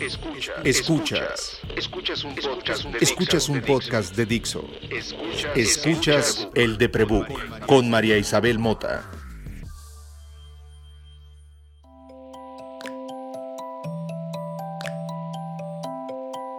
Escuchas. 0.00 0.60
Escuchas. 0.64 1.60
Escuchas 1.76 2.24
un 2.24 2.34
podcast 2.34 2.84
de, 2.84 2.98
Escuchas 3.00 3.48
un 3.50 3.60
podcast 3.60 4.16
de 4.16 4.24
Dixo. 4.24 4.64
Escuchas, 5.54 6.48
el 6.54 6.78
de 6.78 6.88
Prebook 6.88 7.66
con 7.66 7.90
María 7.90 8.16
Isabel 8.16 8.58
Mota. 8.58 9.04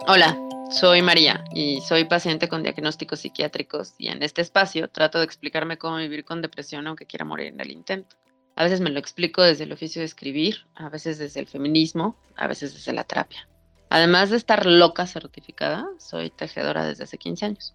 Hola, 0.06 0.38
soy 0.70 1.02
María 1.02 1.44
y 1.52 1.80
soy 1.80 2.04
paciente 2.04 2.48
con 2.48 2.62
diagnósticos 2.62 3.18
psiquiátricos 3.20 3.94
y 3.98 4.06
en 4.06 4.22
este 4.22 4.42
espacio 4.42 4.88
trato 4.88 5.18
de 5.18 5.24
explicarme 5.24 5.78
cómo 5.78 5.96
vivir 5.96 6.24
con 6.24 6.42
depresión 6.42 6.86
aunque 6.86 7.06
quiera 7.06 7.24
morir 7.24 7.48
en 7.48 7.60
el 7.60 7.72
intento. 7.72 8.14
A 8.56 8.64
veces 8.64 8.80
me 8.80 8.90
lo 8.90 8.98
explico 8.98 9.42
desde 9.42 9.64
el 9.64 9.72
oficio 9.72 10.00
de 10.00 10.06
escribir, 10.06 10.66
a 10.74 10.88
veces 10.88 11.18
desde 11.18 11.40
el 11.40 11.46
feminismo, 11.46 12.16
a 12.36 12.46
veces 12.46 12.74
desde 12.74 12.92
la 12.92 13.04
terapia. 13.04 13.48
Además 13.88 14.30
de 14.30 14.36
estar 14.36 14.66
loca 14.66 15.06
certificada, 15.06 15.86
soy 15.98 16.30
tejedora 16.30 16.86
desde 16.86 17.04
hace 17.04 17.18
15 17.18 17.44
años. 17.44 17.74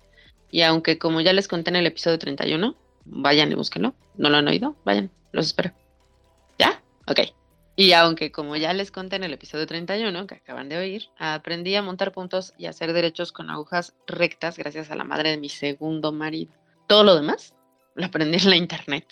Y 0.49 0.62
aunque 0.62 0.98
como 0.98 1.21
ya 1.21 1.34
les 1.34 1.48
conté 1.48 1.70
en 1.70 1.76
el 1.76 1.88
episodio 1.88 2.18
31, 2.18 2.76
vayan 3.05 3.52
y 3.52 3.55
búsquenlo. 3.55 3.94
¿No 4.16 4.30
lo 4.30 4.38
han 4.38 4.48
oído? 4.48 4.76
Vayan, 4.85 5.12
los 5.32 5.48
espero. 5.48 5.73
¿Ya? 6.58 6.82
Ok. 7.07 7.20
Y 7.76 7.91
aunque 7.91 8.32
como 8.32 8.55
ya 8.55 8.73
les 8.73 8.90
conté 8.90 9.18
en 9.18 9.23
el 9.23 9.34
episodio 9.34 9.68
31, 9.68 10.26
que 10.26 10.35
acaban 10.35 10.70
de 10.70 10.77
oír, 10.77 11.09
aprendí 11.20 11.76
a 11.76 11.84
montar 11.84 12.12
puntos 12.12 12.54
y 12.57 12.66
hacer 12.66 12.94
derechos 12.94 13.32
con 13.32 13.52
agujas 13.52 13.94
rectas 14.07 14.57
gracias 14.57 14.90
a 14.90 14.96
la 14.96 15.04
madre 15.04 15.30
de 15.30 15.38
mi 15.38 15.49
segundo 15.49 16.12
marido. 16.12 16.52
Todo 16.88 17.04
lo 17.04 17.16
demás 17.16 17.54
lo 17.94 18.05
aprendí 18.05 18.38
en 18.38 18.49
la 18.49 18.55
internet. 18.55 19.05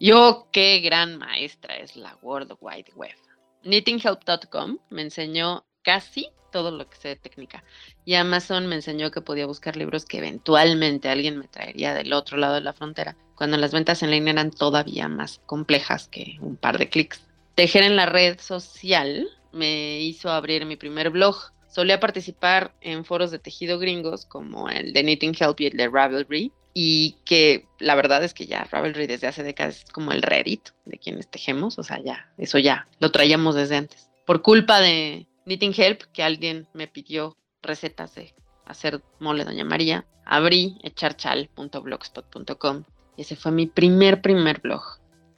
Yo, 0.00 0.48
qué 0.52 0.80
gran 0.80 1.18
maestra 1.18 1.76
es 1.76 1.96
la 1.96 2.18
World 2.20 2.52
Wide 2.60 2.92
Web. 2.96 3.14
Knittinghelp.com 3.62 4.78
me 4.90 5.02
enseñó 5.02 5.64
casi 5.82 6.30
todo 6.50 6.70
lo 6.70 6.88
que 6.88 6.96
sé 6.96 7.08
de 7.08 7.16
técnica. 7.16 7.64
Y 8.04 8.14
Amazon 8.14 8.66
me 8.66 8.74
enseñó 8.74 9.10
que 9.10 9.20
podía 9.20 9.46
buscar 9.46 9.76
libros 9.76 10.04
que 10.04 10.18
eventualmente 10.18 11.08
alguien 11.08 11.38
me 11.38 11.48
traería 11.48 11.94
del 11.94 12.12
otro 12.12 12.36
lado 12.36 12.54
de 12.54 12.60
la 12.60 12.72
frontera, 12.72 13.16
cuando 13.36 13.56
las 13.56 13.72
ventas 13.72 14.02
en 14.02 14.10
línea 14.10 14.32
eran 14.32 14.50
todavía 14.50 15.08
más 15.08 15.40
complejas 15.46 16.08
que 16.08 16.38
un 16.40 16.56
par 16.56 16.78
de 16.78 16.88
clics. 16.88 17.22
Tejer 17.54 17.84
en 17.84 17.96
la 17.96 18.06
red 18.06 18.38
social 18.40 19.28
me 19.52 20.00
hizo 20.00 20.30
abrir 20.30 20.66
mi 20.66 20.76
primer 20.76 21.10
blog. 21.10 21.36
Solía 21.68 22.00
participar 22.00 22.74
en 22.80 23.04
foros 23.04 23.30
de 23.30 23.38
tejido 23.38 23.78
gringos 23.78 24.26
como 24.26 24.68
el 24.68 24.92
de 24.92 25.02
Knitting 25.02 25.36
Help 25.38 25.60
y 25.60 25.66
el 25.66 25.76
de 25.76 25.88
Ravelry, 25.88 26.52
y 26.74 27.16
que 27.24 27.66
la 27.78 27.94
verdad 27.94 28.22
es 28.24 28.34
que 28.34 28.46
ya 28.46 28.64
Ravelry 28.64 29.06
desde 29.06 29.28
hace 29.28 29.44
décadas 29.44 29.84
es 29.84 29.92
como 29.92 30.10
el 30.10 30.22
Reddit 30.22 30.70
de 30.84 30.98
quienes 30.98 31.28
tejemos, 31.28 31.78
o 31.78 31.84
sea, 31.84 32.02
ya, 32.02 32.32
eso 32.36 32.58
ya 32.58 32.88
lo 32.98 33.12
traíamos 33.12 33.54
desde 33.54 33.76
antes. 33.76 34.10
Por 34.26 34.42
culpa 34.42 34.80
de 34.80 35.28
Knitting 35.44 35.74
Help, 35.76 36.02
que 36.12 36.24
alguien 36.24 36.66
me 36.74 36.88
pidió 36.88 37.36
recetas 37.62 38.16
de 38.16 38.34
hacer 38.66 39.00
mole 39.20 39.44
Doña 39.44 39.64
María, 39.64 40.04
abrí 40.24 40.76
echarchal.blogspot.com 40.82 42.82
y 43.16 43.22
ese 43.22 43.36
fue 43.36 43.52
mi 43.52 43.66
primer, 43.66 44.20
primer 44.20 44.60
blog. 44.60 44.82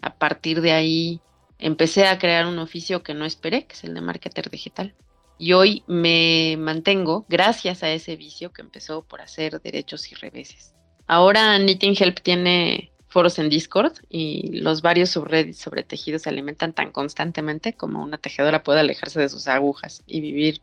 A 0.01 0.15
partir 0.15 0.63
de 0.63 0.73
ahí 0.73 1.21
empecé 1.59 2.07
a 2.07 2.19
crear 2.19 2.47
un 2.47 2.59
oficio 2.59 3.03
que 3.03 3.13
no 3.13 3.27
esperé, 3.27 3.67
que 3.67 3.75
es 3.75 3.85
el 3.85 3.93
de 3.95 4.01
marketer 4.01 4.49
digital. 4.49 4.95
Y 5.39 5.53
hoy 5.53 5.85
me 5.87 6.57
mantengo 6.59 7.27
gracias 7.29 7.83
a 7.83 7.91
ese 7.91 8.17
vicio 8.17 8.55
que 8.55 8.63
empezó 8.63 9.03
por 9.03 9.21
hacer 9.21 9.61
derechos 9.61 10.11
y 10.11 10.15
reveses. 10.15 10.76
Ahora 11.07 11.57
Knitting 11.59 11.97
Help 11.99 12.21
tiene 12.21 12.91
foros 13.09 13.39
en 13.39 13.49
Discord 13.49 13.93
y 14.11 14.61
los 14.61 14.83
varios 14.83 15.11
subreddits 15.11 15.59
sobre 15.59 15.83
tejidos 15.83 16.23
se 16.23 16.29
alimentan 16.29 16.73
tan 16.73 16.91
constantemente 16.91 17.73
como 17.73 18.03
una 18.03 18.19
tejedora 18.19 18.63
puede 18.63 18.81
alejarse 18.81 19.21
de 19.21 19.29
sus 19.29 19.49
agujas 19.49 20.03
y 20.07 20.21
vivir 20.21 20.61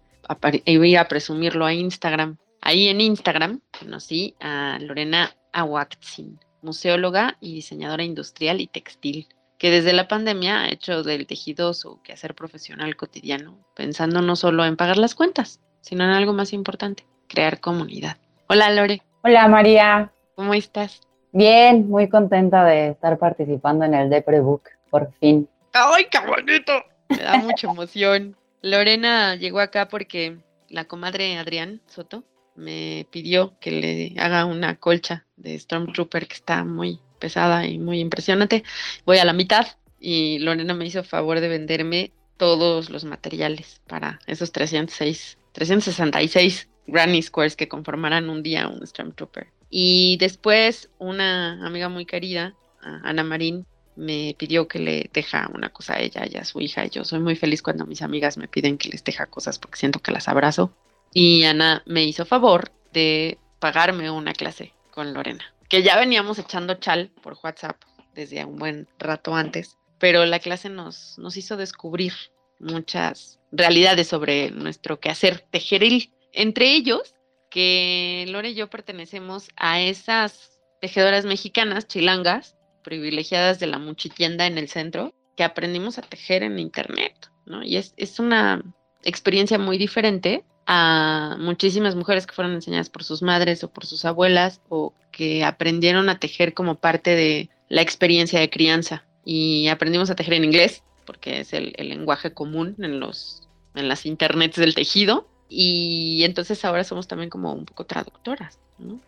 y 0.65 0.77
ir 0.77 0.97
a 0.97 1.07
presumirlo 1.07 1.65
a 1.65 1.73
Instagram. 1.73 2.37
Ahí 2.61 2.87
en 2.89 3.01
Instagram 3.01 3.61
conocí 3.79 4.35
a 4.39 4.77
Lorena 4.79 5.35
Awaxin, 5.51 6.39
museóloga 6.61 7.37
y 7.41 7.55
diseñadora 7.55 8.03
industrial 8.03 8.61
y 8.61 8.67
textil, 8.67 9.27
que 9.57 9.69
desde 9.69 9.93
la 9.93 10.07
pandemia 10.07 10.61
ha 10.61 10.69
hecho 10.69 11.03
del 11.03 11.27
tejido 11.27 11.73
su 11.73 12.01
quehacer 12.03 12.35
profesional 12.35 12.95
cotidiano, 12.95 13.57
pensando 13.75 14.21
no 14.21 14.35
solo 14.35 14.63
en 14.65 14.77
pagar 14.77 14.97
las 14.97 15.15
cuentas, 15.15 15.59
sino 15.81 16.03
en 16.03 16.11
algo 16.11 16.33
más 16.33 16.53
importante, 16.53 17.05
crear 17.27 17.59
comunidad. 17.59 18.17
Hola 18.47 18.71
Lore. 18.71 19.01
Hola 19.23 19.47
María. 19.47 20.12
¿Cómo 20.35 20.53
estás? 20.53 21.01
Bien, 21.31 21.87
muy 21.87 22.09
contenta 22.09 22.65
de 22.65 22.89
estar 22.89 23.17
participando 23.17 23.85
en 23.85 23.93
el 23.93 24.09
Deprebook, 24.09 24.69
por 24.89 25.11
fin. 25.19 25.47
¡Ay, 25.73 26.05
qué 26.09 26.19
bonito! 26.19 26.71
Me 27.09 27.17
da 27.17 27.37
mucha 27.37 27.69
emoción. 27.69 28.35
Lorena 28.61 29.35
llegó 29.35 29.59
acá 29.59 29.87
porque 29.87 30.37
la 30.69 30.85
comadre 30.85 31.37
Adrián 31.37 31.81
Soto 31.87 32.23
me 32.55 33.07
pidió 33.11 33.53
que 33.59 33.71
le 33.71 34.21
haga 34.21 34.45
una 34.45 34.75
colcha 34.75 35.25
de 35.35 35.57
Stormtrooper 35.57 36.27
que 36.27 36.35
está 36.35 36.63
muy 36.63 36.99
pesada 37.19 37.65
y 37.65 37.79
muy 37.79 37.99
impresionante. 37.99 38.63
Voy 39.05 39.17
a 39.17 39.25
la 39.25 39.33
mitad 39.33 39.67
y 39.99 40.39
Lorena 40.39 40.73
me 40.73 40.85
hizo 40.85 41.03
favor 41.03 41.39
de 41.39 41.47
venderme 41.47 42.11
todos 42.37 42.89
los 42.89 43.05
materiales 43.05 43.81
para 43.87 44.19
esos 44.27 44.51
306, 44.51 45.37
366 45.51 46.69
Granny 46.87 47.21
Squares 47.21 47.55
que 47.55 47.67
conformarán 47.67 48.29
un 48.29 48.43
día 48.43 48.67
un 48.67 48.85
Stormtrooper. 48.85 49.47
Y 49.75 50.17
después 50.17 50.91
una 50.99 51.65
amiga 51.65 51.89
muy 51.89 52.05
querida, 52.05 52.53
Ana 52.79 53.23
Marín, 53.23 53.65
me 53.95 54.35
pidió 54.37 54.67
que 54.67 54.77
le 54.77 55.09
deja 55.11 55.49
una 55.51 55.69
cosa 55.69 55.95
a 55.95 55.99
ella 55.99 56.27
y 56.29 56.37
a 56.37 56.45
su 56.45 56.61
hija. 56.61 56.85
Yo 56.85 57.03
soy 57.03 57.19
muy 57.19 57.35
feliz 57.35 57.63
cuando 57.63 57.87
mis 57.87 58.03
amigas 58.03 58.37
me 58.37 58.47
piden 58.47 58.77
que 58.77 58.89
les 58.89 59.03
deja 59.03 59.25
cosas 59.25 59.57
porque 59.57 59.79
siento 59.79 59.97
que 59.97 60.11
las 60.11 60.27
abrazo. 60.27 60.71
Y 61.11 61.43
Ana 61.45 61.81
me 61.87 62.03
hizo 62.03 62.23
favor 62.23 62.71
de 62.93 63.39
pagarme 63.57 64.11
una 64.11 64.33
clase 64.33 64.73
con 64.91 65.11
Lorena, 65.11 65.43
que 65.69 65.81
ya 65.81 65.97
veníamos 65.97 66.37
echando 66.37 66.75
chal 66.75 67.09
por 67.23 67.35
WhatsApp 67.43 67.81
desde 68.13 68.45
un 68.45 68.57
buen 68.57 68.87
rato 68.99 69.33
antes, 69.33 69.79
pero 69.97 70.23
la 70.27 70.37
clase 70.37 70.69
nos, 70.69 71.17
nos 71.17 71.35
hizo 71.35 71.57
descubrir 71.57 72.13
muchas 72.59 73.39
realidades 73.51 74.07
sobre 74.07 74.51
nuestro 74.51 74.99
quehacer 74.99 75.39
tejeril. 75.49 76.13
Entre 76.31 76.75
ellos, 76.75 77.12
que 77.53 78.25
Lore 78.29 78.49
y 78.49 78.55
yo 78.55 78.67
pertenecemos 78.67 79.47
a 79.55 79.79
esas 79.79 80.59
tejedoras 80.81 81.23
mexicanas, 81.23 81.87
chilangas, 81.87 82.57
privilegiadas 82.83 83.59
de 83.59 83.67
la 83.67 83.77
muchitienda 83.77 84.47
en 84.47 84.57
el 84.57 84.69
centro, 84.69 85.13
que 85.37 85.43
aprendimos 85.43 85.99
a 85.99 86.01
tejer 86.01 86.41
en 86.41 86.57
internet, 86.57 87.29
¿no? 87.45 87.63
Y 87.63 87.77
es, 87.77 87.93
es 87.95 88.19
una 88.19 88.63
experiencia 89.03 89.59
muy 89.59 89.77
diferente 89.77 90.43
a 90.65 91.37
muchísimas 91.39 91.95
mujeres 91.95 92.25
que 92.25 92.33
fueron 92.33 92.55
enseñadas 92.55 92.89
por 92.89 93.03
sus 93.03 93.21
madres 93.21 93.63
o 93.63 93.71
por 93.71 93.85
sus 93.85 94.03
abuelas 94.03 94.59
o 94.67 94.95
que 95.11 95.43
aprendieron 95.43 96.09
a 96.09 96.19
tejer 96.19 96.55
como 96.55 96.79
parte 96.79 97.15
de 97.15 97.51
la 97.69 97.83
experiencia 97.83 98.39
de 98.39 98.49
crianza. 98.49 99.05
Y 99.25 99.67
aprendimos 99.67 100.09
a 100.09 100.15
tejer 100.15 100.33
en 100.33 100.45
inglés, 100.45 100.83
porque 101.05 101.41
es 101.41 101.53
el, 101.53 101.73
el 101.77 101.89
lenguaje 101.89 102.33
común 102.33 102.75
en, 102.79 102.99
los, 102.99 103.47
en 103.75 103.87
las 103.87 104.07
internets 104.07 104.55
del 104.55 104.73
tejido 104.73 105.27
y 105.55 106.23
entonces 106.23 106.65
ahora 106.65 106.83
somos 106.83 107.07
también 107.07 107.29
como 107.29 107.53
un 107.53 107.65
poco 107.65 107.85
traductoras, 107.85 108.59
¿no? 108.79 108.99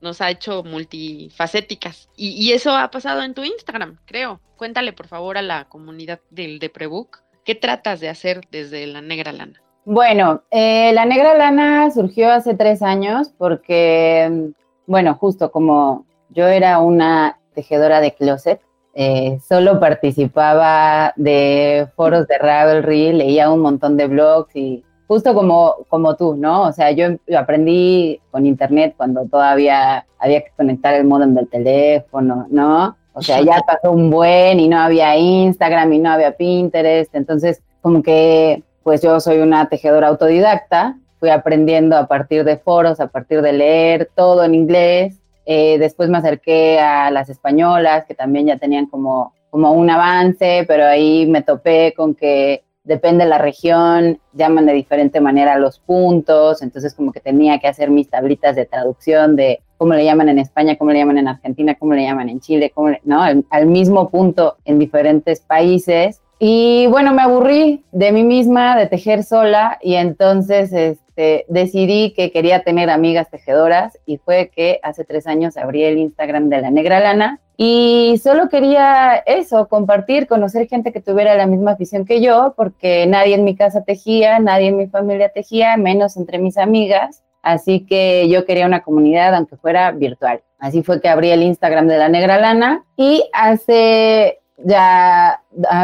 Nos, 0.00 0.20
ha 0.20 0.30
hecho 0.30 0.64
multifacéticas 0.64 2.08
y, 2.16 2.50
eso 2.52 2.74
ha 2.74 2.90
pasado 2.90 3.22
en 3.22 3.34
tu 3.34 3.44
Instagram, 3.44 3.98
creo. 4.04 4.40
Cuéntale 4.56 4.92
por 4.92 5.06
favor 5.06 5.38
a 5.38 5.42
la 5.42 5.66
comunidad 5.66 6.18
del 6.30 6.58
de 6.58 6.70
Prebook, 6.70 7.18
¿qué 7.44 7.54
tratas 7.54 8.00
de 8.00 8.08
hacer 8.08 8.40
desde 8.50 8.86
la 8.86 9.00
negra 9.00 9.32
lana? 9.32 9.62
Bueno, 9.84 10.42
eh, 10.50 10.92
la 10.92 11.04
negra 11.04 11.34
lana 11.34 11.90
surgió 11.90 12.32
hace 12.32 12.54
tres 12.54 12.82
años 12.82 13.32
porque, 13.36 14.52
bueno, 14.86 15.14
justo 15.14 15.52
como 15.52 16.06
yo 16.30 16.48
era 16.48 16.78
una 16.78 17.38
tejedora 17.54 18.00
de 18.00 18.14
closet, 18.14 18.60
eh, 18.94 19.38
solo 19.46 19.78
participaba 19.78 21.12
de 21.16 21.88
foros 21.96 22.26
de 22.26 22.38
Ravelry, 22.38 23.12
leía 23.12 23.50
un 23.50 23.60
montón 23.60 23.96
de 23.96 24.06
blogs 24.06 24.56
y 24.56 24.84
justo 25.06 25.34
como, 25.34 25.74
como 25.88 26.16
tú, 26.16 26.34
¿no? 26.36 26.62
O 26.62 26.72
sea, 26.72 26.90
yo, 26.90 27.08
aprendí 27.36 28.20
con 28.30 28.46
internet 28.46 28.94
cuando 28.96 29.26
todavía 29.26 30.06
había 30.18 30.42
que 30.42 30.50
conectar 30.56 30.94
el 30.94 31.04
modem 31.04 31.34
del 31.34 31.48
teléfono, 31.48 32.46
¿no? 32.50 32.96
O 33.12 33.22
sea, 33.22 33.40
ya 33.42 33.60
pasó 33.66 33.92
un 33.92 34.10
buen 34.10 34.60
y 34.60 34.68
no 34.68 34.78
había 34.78 35.16
Instagram 35.16 35.92
y 35.92 35.98
no 35.98 36.10
había 36.10 36.36
Pinterest, 36.36 37.14
entonces 37.14 37.62
como 37.80 38.02
que 38.02 38.62
pues 38.82 39.02
yo 39.02 39.20
soy 39.20 39.38
una 39.38 39.68
tejedora 39.68 40.08
autodidacta, 40.08 40.96
fui 41.20 41.30
aprendiendo 41.30 41.96
a 41.96 42.06
partir 42.06 42.44
de 42.44 42.56
foros, 42.56 42.98
a 42.98 43.08
partir 43.08 43.42
de 43.42 43.52
leer 43.52 44.10
todo 44.16 44.42
en 44.44 44.54
inglés, 44.54 45.20
eh, 45.44 45.78
después 45.78 46.08
me 46.08 46.18
acerqué 46.18 46.80
a 46.80 47.10
las 47.10 47.28
españolas 47.28 48.04
que 48.06 48.14
también 48.14 48.46
ya 48.46 48.58
tenían 48.58 48.86
como, 48.86 49.34
como 49.50 49.72
un 49.72 49.90
avance, 49.90 50.64
pero 50.66 50.86
ahí 50.86 51.26
me 51.26 51.42
topé 51.42 51.94
con 51.96 52.14
que 52.14 52.64
depende 52.84 53.24
de 53.24 53.30
la 53.30 53.38
región, 53.38 54.18
llaman 54.32 54.66
de 54.66 54.72
diferente 54.72 55.20
manera 55.20 55.58
los 55.58 55.78
puntos, 55.78 56.62
entonces 56.62 56.94
como 56.94 57.12
que 57.12 57.20
tenía 57.20 57.58
que 57.58 57.68
hacer 57.68 57.90
mis 57.90 58.08
tablitas 58.08 58.56
de 58.56 58.66
traducción 58.66 59.36
de 59.36 59.60
cómo 59.76 59.94
le 59.94 60.04
llaman 60.04 60.28
en 60.28 60.38
España, 60.38 60.76
cómo 60.76 60.92
le 60.92 60.98
llaman 60.98 61.18
en 61.18 61.28
Argentina, 61.28 61.74
cómo 61.74 61.94
le 61.94 62.04
llaman 62.04 62.28
en 62.28 62.40
Chile, 62.40 62.70
cómo 62.72 62.90
¿no? 63.04 63.22
Al, 63.22 63.66
mismo 63.66 64.10
punto 64.10 64.56
en 64.64 64.78
diferentes 64.78 65.40
países. 65.40 66.21
Y 66.44 66.88
bueno, 66.88 67.14
me 67.14 67.22
aburrí 67.22 67.84
de 67.92 68.10
mí 68.10 68.24
misma, 68.24 68.76
de 68.76 68.88
tejer 68.88 69.22
sola, 69.22 69.78
y 69.80 69.94
entonces 69.94 70.72
este, 70.72 71.44
decidí 71.48 72.14
que 72.14 72.32
quería 72.32 72.64
tener 72.64 72.90
amigas 72.90 73.30
tejedoras, 73.30 73.96
y 74.06 74.16
fue 74.16 74.50
que 74.52 74.80
hace 74.82 75.04
tres 75.04 75.28
años 75.28 75.56
abrí 75.56 75.84
el 75.84 75.98
Instagram 75.98 76.48
de 76.48 76.60
la 76.60 76.72
Negra 76.72 76.98
Lana, 76.98 77.38
y 77.56 78.20
solo 78.24 78.48
quería 78.48 79.22
eso, 79.24 79.68
compartir, 79.68 80.26
conocer 80.26 80.66
gente 80.66 80.92
que 80.92 81.00
tuviera 81.00 81.36
la 81.36 81.46
misma 81.46 81.70
afición 81.70 82.04
que 82.04 82.20
yo, 82.20 82.54
porque 82.56 83.06
nadie 83.06 83.36
en 83.36 83.44
mi 83.44 83.54
casa 83.54 83.84
tejía, 83.84 84.40
nadie 84.40 84.70
en 84.70 84.78
mi 84.78 84.88
familia 84.88 85.28
tejía, 85.28 85.76
menos 85.76 86.16
entre 86.16 86.40
mis 86.40 86.58
amigas. 86.58 87.22
Así 87.42 87.86
que 87.86 88.28
yo 88.28 88.44
quería 88.44 88.66
una 88.66 88.82
comunidad, 88.82 89.34
aunque 89.34 89.56
fuera 89.56 89.92
virtual. 89.92 90.42
Así 90.58 90.82
fue 90.82 91.00
que 91.00 91.08
abrí 91.08 91.30
el 91.30 91.42
Instagram 91.42 91.86
de 91.88 91.98
la 91.98 92.08
Negra 92.08 92.38
Lana 92.38 92.84
y 92.96 93.28
hace 93.32 94.41
ya 94.64 95.40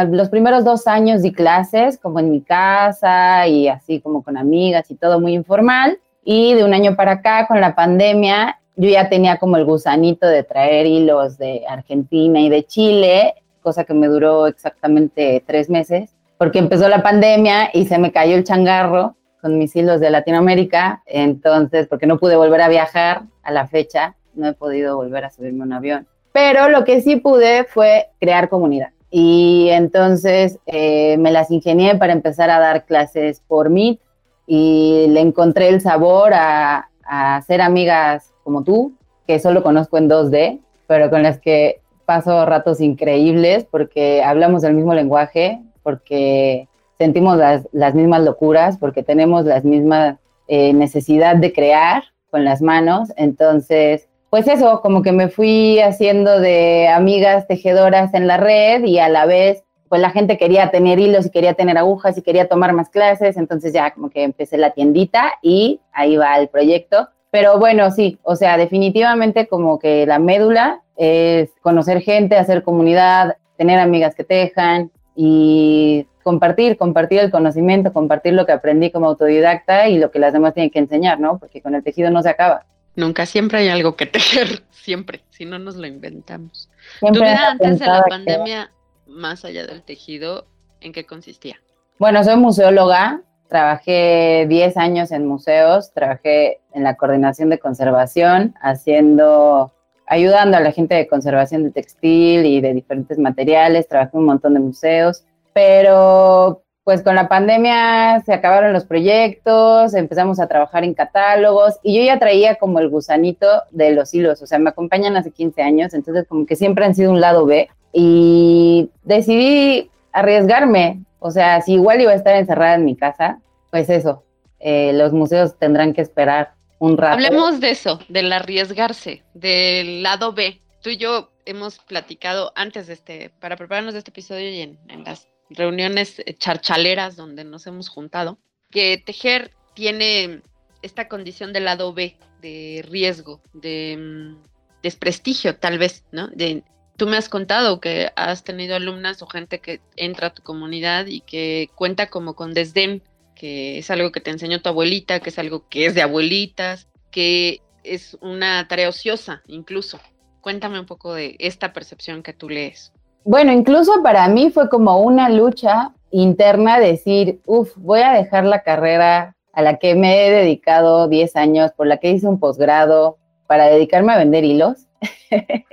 los 0.09 0.29
primeros 0.29 0.63
dos 0.63 0.87
años 0.87 1.21
di 1.21 1.31
clases 1.31 1.97
como 1.97 2.19
en 2.19 2.31
mi 2.31 2.41
casa 2.41 3.47
y 3.47 3.67
así 3.67 3.99
como 4.01 4.23
con 4.23 4.37
amigas 4.37 4.89
y 4.91 4.95
todo 4.95 5.19
muy 5.19 5.33
informal. 5.33 5.99
Y 6.23 6.53
de 6.53 6.63
un 6.63 6.73
año 6.73 6.95
para 6.95 7.13
acá, 7.13 7.47
con 7.47 7.59
la 7.59 7.75
pandemia, 7.75 8.59
yo 8.75 8.89
ya 8.89 9.09
tenía 9.09 9.37
como 9.37 9.57
el 9.57 9.65
gusanito 9.65 10.27
de 10.27 10.43
traer 10.43 10.85
hilos 10.85 11.37
de 11.37 11.65
Argentina 11.67 12.39
y 12.39 12.49
de 12.49 12.63
Chile, 12.63 13.35
cosa 13.61 13.83
que 13.83 13.93
me 13.93 14.07
duró 14.07 14.47
exactamente 14.47 15.43
tres 15.45 15.69
meses, 15.69 16.15
porque 16.37 16.59
empezó 16.59 16.87
la 16.87 17.03
pandemia 17.03 17.69
y 17.73 17.85
se 17.85 17.97
me 17.97 18.11
cayó 18.11 18.35
el 18.35 18.43
changarro 18.43 19.15
con 19.41 19.57
mis 19.57 19.75
hilos 19.75 19.99
de 19.99 20.09
Latinoamérica, 20.09 21.01
entonces, 21.05 21.87
porque 21.87 22.07
no 22.07 22.19
pude 22.19 22.35
volver 22.35 22.61
a 22.61 22.69
viajar 22.69 23.23
a 23.43 23.51
la 23.51 23.67
fecha, 23.67 24.15
no 24.33 24.47
he 24.47 24.53
podido 24.53 24.95
volver 24.95 25.25
a 25.25 25.29
subirme 25.29 25.63
a 25.63 25.65
un 25.65 25.73
avión. 25.73 26.07
Pero 26.31 26.69
lo 26.69 26.83
que 26.83 27.01
sí 27.01 27.15
pude 27.15 27.63
fue 27.65 28.07
crear 28.19 28.49
comunidad. 28.49 28.89
Y 29.11 29.69
entonces 29.71 30.59
eh, 30.67 31.17
me 31.17 31.31
las 31.31 31.49
ingenié 31.49 31.95
para 31.95 32.13
empezar 32.13 32.49
a 32.49 32.59
dar 32.59 32.85
clases 32.85 33.41
por 33.47 33.69
Meet 33.69 33.99
y 34.45 35.07
le 35.09 35.21
encontré 35.21 35.69
el 35.69 35.81
sabor 35.81 36.33
a, 36.33 36.89
a 37.03 37.41
ser 37.41 37.61
amigas 37.61 38.33
como 38.43 38.63
tú, 38.63 38.93
que 39.25 39.39
solo 39.39 39.63
conozco 39.63 39.97
en 39.97 40.09
2D, 40.09 40.59
pero 40.87 41.09
con 41.09 41.23
las 41.23 41.39
que 41.39 41.81
paso 42.05 42.45
ratos 42.45 42.81
increíbles 42.81 43.67
porque 43.69 44.23
hablamos 44.23 44.63
el 44.63 44.73
mismo 44.73 44.95
lenguaje, 44.95 45.61
porque 45.83 46.67
sentimos 46.97 47.37
las, 47.37 47.67
las 47.71 47.95
mismas 47.95 48.23
locuras, 48.23 48.77
porque 48.77 49.03
tenemos 49.03 49.45
las 49.45 49.63
mismas 49.63 50.17
eh, 50.47 50.73
necesidad 50.73 51.35
de 51.35 51.53
crear 51.53 52.03
con 52.29 52.43
las 52.43 52.61
manos. 52.61 53.13
Entonces, 53.15 54.08
pues 54.29 54.47
eso, 54.47 54.81
como 54.81 55.01
que 55.01 55.11
me 55.11 55.29
fui 55.29 55.79
haciendo 55.79 56.39
de 56.39 56.87
amigas 56.87 57.47
tejedoras 57.47 58.13
en 58.13 58.27
la 58.27 58.37
red 58.37 58.83
y 58.83 58.99
a 58.99 59.09
la 59.09 59.25
vez, 59.25 59.63
pues 59.87 60.01
la 60.01 60.11
gente 60.11 60.37
quería 60.37 60.69
tener 60.69 60.99
hilos 60.99 61.25
y 61.25 61.31
quería 61.31 61.55
tener 61.55 61.77
agujas 61.77 62.17
y 62.17 62.21
quería 62.21 62.47
tomar 62.47 62.73
más 62.73 62.89
clases. 62.89 63.37
Entonces 63.37 63.73
ya 63.73 63.91
como 63.91 64.09
que 64.09 64.23
empecé 64.23 64.57
la 64.57 64.71
tiendita 64.71 65.33
y 65.41 65.81
ahí 65.91 66.15
va 66.15 66.37
el 66.37 66.47
proyecto. 66.47 67.09
Pero 67.31 67.59
bueno, 67.59 67.89
sí, 67.91 68.19
o 68.23 68.35
sea, 68.35 68.57
definitivamente 68.57 69.47
como 69.47 69.79
que 69.79 70.05
la 70.05 70.19
médula 70.19 70.81
es 70.95 71.49
conocer 71.61 72.01
gente, 72.01 72.37
hacer 72.37 72.63
comunidad, 72.63 73.37
tener 73.57 73.79
amigas 73.79 74.15
que 74.15 74.23
tejan 74.23 74.91
y 75.15 76.07
compartir, 76.23 76.77
compartir 76.77 77.19
el 77.19 77.31
conocimiento, 77.31 77.93
compartir 77.93 78.33
lo 78.33 78.45
que 78.45 78.51
aprendí 78.51 78.91
como 78.91 79.07
autodidacta 79.07 79.89
y 79.89 79.97
lo 79.97 80.11
que 80.11 80.19
las 80.19 80.33
demás 80.33 80.53
tienen 80.53 80.69
que 80.69 80.79
enseñar, 80.79 81.19
¿no? 81.19 81.39
Porque 81.39 81.61
con 81.61 81.73
el 81.73 81.83
tejido 81.83 82.11
no 82.11 82.21
se 82.21 82.29
acaba. 82.29 82.65
Nunca, 82.95 83.25
siempre 83.25 83.59
hay 83.59 83.69
algo 83.69 83.95
que 83.95 84.05
tejer, 84.05 84.63
siempre, 84.71 85.21
si 85.29 85.45
no 85.45 85.59
nos 85.59 85.75
lo 85.75 85.87
inventamos. 85.87 86.69
tu 86.99 87.13
vida 87.13 87.51
antes 87.51 87.79
de 87.79 87.85
la 87.85 88.03
pandemia, 88.03 88.71
más 89.07 89.45
allá 89.45 89.65
del 89.65 89.81
tejido, 89.83 90.47
¿en 90.81 90.93
qué 90.93 91.05
consistía? 91.05 91.61
Bueno, 91.97 92.23
soy 92.23 92.37
museóloga, 92.37 93.23
Trabajé 93.49 94.45
10 94.47 94.77
años 94.77 95.11
en 95.11 95.25
museos, 95.25 95.91
trabajé 95.91 96.61
en 96.71 96.83
la 96.83 96.95
coordinación 96.95 97.49
de 97.49 97.57
conservación, 97.57 98.53
haciendo, 98.61 99.73
ayudando 100.05 100.57
a 100.57 100.59
la 100.59 100.71
gente 100.71 100.93
de 100.93 101.07
conservación 101.07 101.63
de 101.63 101.71
textil 101.71 102.45
y 102.45 102.61
de 102.61 102.75
diferentes 102.75 103.17
materiales, 103.17 103.87
trabajé 103.87 104.11
en 104.13 104.19
un 104.19 104.25
montón 104.27 104.53
de 104.53 104.59
museos, 104.59 105.25
pero 105.51 106.61
pues 106.89 107.03
con 107.03 107.13
la 107.13 107.27
pandemia 107.27 108.23
se 108.25 108.33
acabaron 108.33 108.73
los 108.73 108.83
proyectos, 108.83 109.93
empezamos 109.93 110.39
a 110.39 110.47
trabajar 110.47 110.83
en 110.83 110.95
catálogos 110.95 111.75
y 111.83 111.95
yo 111.95 112.03
ya 112.03 112.17
traía 112.17 112.55
como 112.55 112.79
el 112.79 112.89
gusanito 112.89 113.45
de 113.69 113.91
los 113.91 114.11
hilos, 114.11 114.41
o 114.41 114.47
sea, 114.47 114.57
me 114.57 114.71
acompañan 114.71 115.15
hace 115.15 115.29
15 115.29 115.61
años, 115.61 115.93
entonces 115.93 116.25
como 116.27 116.47
que 116.47 116.55
siempre 116.55 116.85
han 116.85 116.95
sido 116.95 117.11
un 117.11 117.21
lado 117.21 117.45
B 117.45 117.69
y 117.93 118.89
decidí 119.03 119.91
arriesgarme, 120.13 121.03
o 121.19 121.29
sea, 121.29 121.61
si 121.61 121.73
igual 121.73 122.01
iba 122.01 122.11
a 122.11 122.15
estar 122.15 122.35
encerrada 122.35 122.73
en 122.73 122.85
mi 122.85 122.95
casa, 122.95 123.39
pues 123.69 123.87
eso, 123.91 124.23
eh, 124.59 124.91
los 124.95 125.13
museos 125.13 125.59
tendrán 125.59 125.93
que 125.93 126.01
esperar 126.01 126.53
un 126.79 126.97
rato. 126.97 127.13
Hablemos 127.13 127.59
de 127.59 127.69
eso, 127.69 127.99
del 128.09 128.33
arriesgarse, 128.33 129.21
del 129.35 130.01
lado 130.01 130.33
B. 130.33 130.59
Tú 130.81 130.89
y 130.89 130.97
yo 130.97 131.29
hemos 131.45 131.77
platicado 131.77 132.51
antes 132.55 132.87
de 132.87 132.93
este, 132.93 133.29
para 133.39 133.57
prepararnos 133.57 133.93
de 133.93 133.99
este 133.99 134.09
episodio 134.09 134.49
y 134.49 134.61
en, 134.61 135.03
las 135.03 135.27
reuniones 135.49 136.21
charchaleras 136.37 137.15
donde 137.15 137.43
nos 137.43 137.67
hemos 137.67 137.89
juntado, 137.89 138.39
que 138.69 138.97
tejer 138.97 139.51
tiene 139.73 140.41
esta 140.81 141.07
condición 141.07 141.53
del 141.53 141.65
lado 141.65 141.93
B, 141.93 142.17
de 142.41 142.85
riesgo, 142.89 143.41
de 143.53 143.97
mm, 143.97 144.81
desprestigio 144.83 145.55
tal 145.57 145.77
vez, 145.77 146.05
¿no? 146.11 146.27
De 146.27 146.63
Tú 146.99 147.07
me 147.07 147.15
has 147.15 147.29
contado 147.29 147.79
que 147.79 148.11
has 148.17 148.43
tenido 148.43 148.75
alumnas 148.75 149.21
o 149.21 149.27
gente 149.27 149.59
que 149.59 149.79
entra 149.95 150.27
a 150.27 150.33
tu 150.33 150.43
comunidad 150.43 151.05
y 151.07 151.21
que 151.21 151.69
cuenta 151.73 152.09
como 152.09 152.35
con 152.35 152.53
desdén, 152.53 153.01
que 153.35 153.77
es 153.77 153.89
algo 153.89 154.11
que 154.11 154.19
te 154.19 154.31
enseñó 154.31 154.61
tu 154.61 154.67
abuelita, 154.67 155.21
que 155.21 155.29
es 155.29 155.39
algo 155.39 155.69
que 155.69 155.85
es 155.85 155.95
de 155.95 156.01
abuelitas, 156.01 156.89
que 157.09 157.61
es 157.85 158.17
una 158.19 158.67
tarea 158.67 158.89
ociosa 158.89 159.43
incluso. 159.47 159.97
Cuéntame 160.41 160.77
un 160.77 160.85
poco 160.85 161.13
de 161.13 161.37
esta 161.39 161.71
percepción 161.71 162.21
que 162.21 162.33
tú 162.33 162.49
lees. 162.49 162.91
Bueno, 163.23 163.51
incluso 163.51 164.01
para 164.03 164.27
mí 164.27 164.49
fue 164.49 164.69
como 164.69 164.99
una 164.99 165.29
lucha 165.29 165.93
interna 166.11 166.79
decir, 166.79 167.41
uff, 167.45 167.75
voy 167.77 168.01
a 168.01 168.13
dejar 168.13 168.45
la 168.45 168.63
carrera 168.63 169.35
a 169.53 169.61
la 169.61 169.77
que 169.77 169.95
me 169.95 170.25
he 170.25 170.31
dedicado 170.31 171.07
10 171.07 171.35
años, 171.35 171.71
por 171.73 171.87
la 171.87 171.97
que 171.97 172.11
hice 172.11 172.27
un 172.27 172.39
posgrado, 172.39 173.17
para 173.47 173.65
dedicarme 173.65 174.13
a 174.13 174.17
vender 174.17 174.43
hilos. 174.43 174.87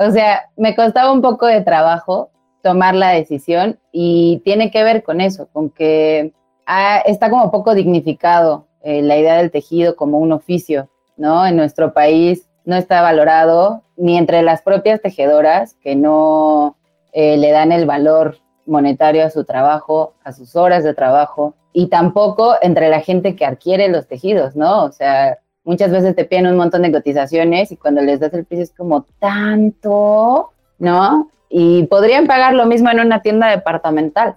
O 0.00 0.12
sea, 0.12 0.48
me 0.56 0.76
costaba 0.76 1.10
un 1.10 1.20
poco 1.20 1.46
de 1.46 1.60
trabajo 1.60 2.30
tomar 2.62 2.94
la 2.94 3.10
decisión 3.10 3.80
y 3.90 4.40
tiene 4.44 4.70
que 4.70 4.84
ver 4.84 5.02
con 5.02 5.20
eso, 5.20 5.48
con 5.52 5.70
que 5.70 6.32
ah, 6.66 7.02
está 7.04 7.30
como 7.30 7.50
poco 7.50 7.74
dignificado 7.74 8.68
eh, 8.82 9.02
la 9.02 9.18
idea 9.18 9.38
del 9.38 9.50
tejido 9.50 9.96
como 9.96 10.18
un 10.18 10.30
oficio, 10.30 10.88
¿no? 11.16 11.44
En 11.44 11.56
nuestro 11.56 11.92
país 11.92 12.48
no 12.64 12.76
está 12.76 13.02
valorado 13.02 13.82
ni 13.98 14.16
entre 14.16 14.42
las 14.42 14.62
propias 14.62 15.02
tejedoras 15.02 15.74
que 15.82 15.96
no 15.96 16.76
eh, 17.12 17.36
le 17.36 17.50
dan 17.50 17.72
el 17.72 17.84
valor 17.84 18.38
monetario 18.64 19.24
a 19.24 19.30
su 19.30 19.44
trabajo, 19.44 20.14
a 20.24 20.32
sus 20.32 20.56
horas 20.56 20.84
de 20.84 20.94
trabajo, 20.94 21.54
y 21.72 21.88
tampoco 21.88 22.54
entre 22.62 22.88
la 22.88 23.00
gente 23.00 23.36
que 23.36 23.44
adquiere 23.44 23.88
los 23.88 24.06
tejidos, 24.06 24.56
¿no? 24.56 24.84
O 24.84 24.92
sea, 24.92 25.38
muchas 25.64 25.90
veces 25.90 26.14
te 26.16 26.24
piden 26.24 26.46
un 26.46 26.56
montón 26.56 26.82
de 26.82 26.92
cotizaciones 26.92 27.72
y 27.72 27.76
cuando 27.76 28.00
les 28.02 28.20
das 28.20 28.32
el 28.34 28.44
precio 28.44 28.64
es 28.64 28.72
como 28.72 29.02
tanto, 29.18 30.50
¿no? 30.78 31.30
Y 31.48 31.84
podrían 31.84 32.26
pagar 32.26 32.54
lo 32.54 32.66
mismo 32.66 32.90
en 32.90 33.00
una 33.00 33.22
tienda 33.22 33.48
departamental. 33.48 34.36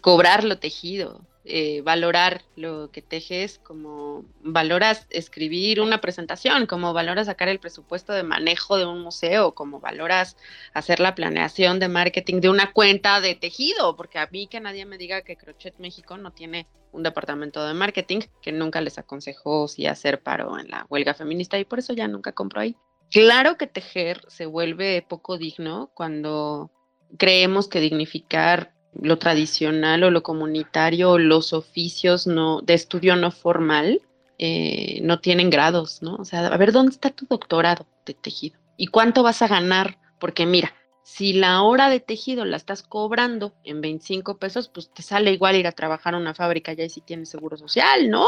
Cobrar 0.00 0.44
lo 0.44 0.58
tejido. 0.58 1.20
Eh, 1.46 1.82
valorar 1.82 2.40
lo 2.56 2.90
que 2.90 3.02
tejes, 3.02 3.58
como 3.58 4.24
valoras 4.40 5.06
escribir 5.10 5.78
una 5.82 6.00
presentación, 6.00 6.64
como 6.64 6.94
valoras 6.94 7.26
sacar 7.26 7.48
el 7.48 7.58
presupuesto 7.58 8.14
de 8.14 8.22
manejo 8.22 8.78
de 8.78 8.86
un 8.86 9.02
museo, 9.02 9.54
como 9.54 9.78
valoras 9.78 10.38
hacer 10.72 11.00
la 11.00 11.14
planeación 11.14 11.80
de 11.80 11.88
marketing 11.88 12.40
de 12.40 12.48
una 12.48 12.72
cuenta 12.72 13.20
de 13.20 13.34
tejido, 13.34 13.94
porque 13.94 14.18
a 14.18 14.28
mí 14.32 14.46
que 14.46 14.58
nadie 14.58 14.86
me 14.86 14.96
diga 14.96 15.20
que 15.20 15.36
Crochet 15.36 15.74
México 15.78 16.16
no 16.16 16.32
tiene 16.32 16.66
un 16.92 17.02
departamento 17.02 17.66
de 17.66 17.74
marketing, 17.74 18.20
que 18.40 18.50
nunca 18.50 18.80
les 18.80 18.96
aconsejó 18.96 19.68
si 19.68 19.86
hacer 19.86 20.22
paro 20.22 20.58
en 20.58 20.70
la 20.70 20.86
huelga 20.88 21.12
feminista 21.12 21.58
y 21.58 21.66
por 21.66 21.78
eso 21.78 21.92
ya 21.92 22.08
nunca 22.08 22.32
compro 22.32 22.62
ahí. 22.62 22.74
Claro 23.10 23.58
que 23.58 23.66
tejer 23.66 24.22
se 24.28 24.46
vuelve 24.46 25.04
poco 25.06 25.36
digno 25.36 25.90
cuando 25.92 26.70
creemos 27.18 27.68
que 27.68 27.80
dignificar 27.80 28.72
lo 29.00 29.18
tradicional 29.18 30.04
o 30.04 30.10
lo 30.10 30.22
comunitario, 30.22 31.18
los 31.18 31.52
oficios 31.52 32.26
no, 32.26 32.60
de 32.62 32.74
estudio 32.74 33.16
no 33.16 33.30
formal, 33.30 34.02
eh, 34.38 35.00
no 35.02 35.20
tienen 35.20 35.50
grados, 35.50 36.02
¿no? 36.02 36.16
O 36.16 36.24
sea, 36.24 36.46
a 36.46 36.56
ver, 36.56 36.72
¿dónde 36.72 36.92
está 36.92 37.10
tu 37.10 37.26
doctorado 37.26 37.86
de 38.04 38.14
tejido? 38.14 38.58
¿Y 38.76 38.88
cuánto 38.88 39.22
vas 39.22 39.42
a 39.42 39.48
ganar? 39.48 39.98
Porque 40.18 40.46
mira, 40.46 40.74
si 41.02 41.34
la 41.34 41.62
hora 41.62 41.90
de 41.90 42.00
tejido 42.00 42.44
la 42.44 42.56
estás 42.56 42.82
cobrando 42.82 43.54
en 43.62 43.80
25 43.80 44.38
pesos, 44.38 44.68
pues 44.68 44.90
te 44.92 45.02
sale 45.02 45.32
igual 45.32 45.56
ir 45.56 45.66
a 45.66 45.72
trabajar 45.72 46.14
a 46.14 46.18
una 46.18 46.34
fábrica 46.34 46.72
ya 46.72 46.84
y 46.84 46.90
si 46.90 47.00
tienes 47.00 47.28
seguro 47.28 47.56
social, 47.56 48.10
¿no? 48.10 48.26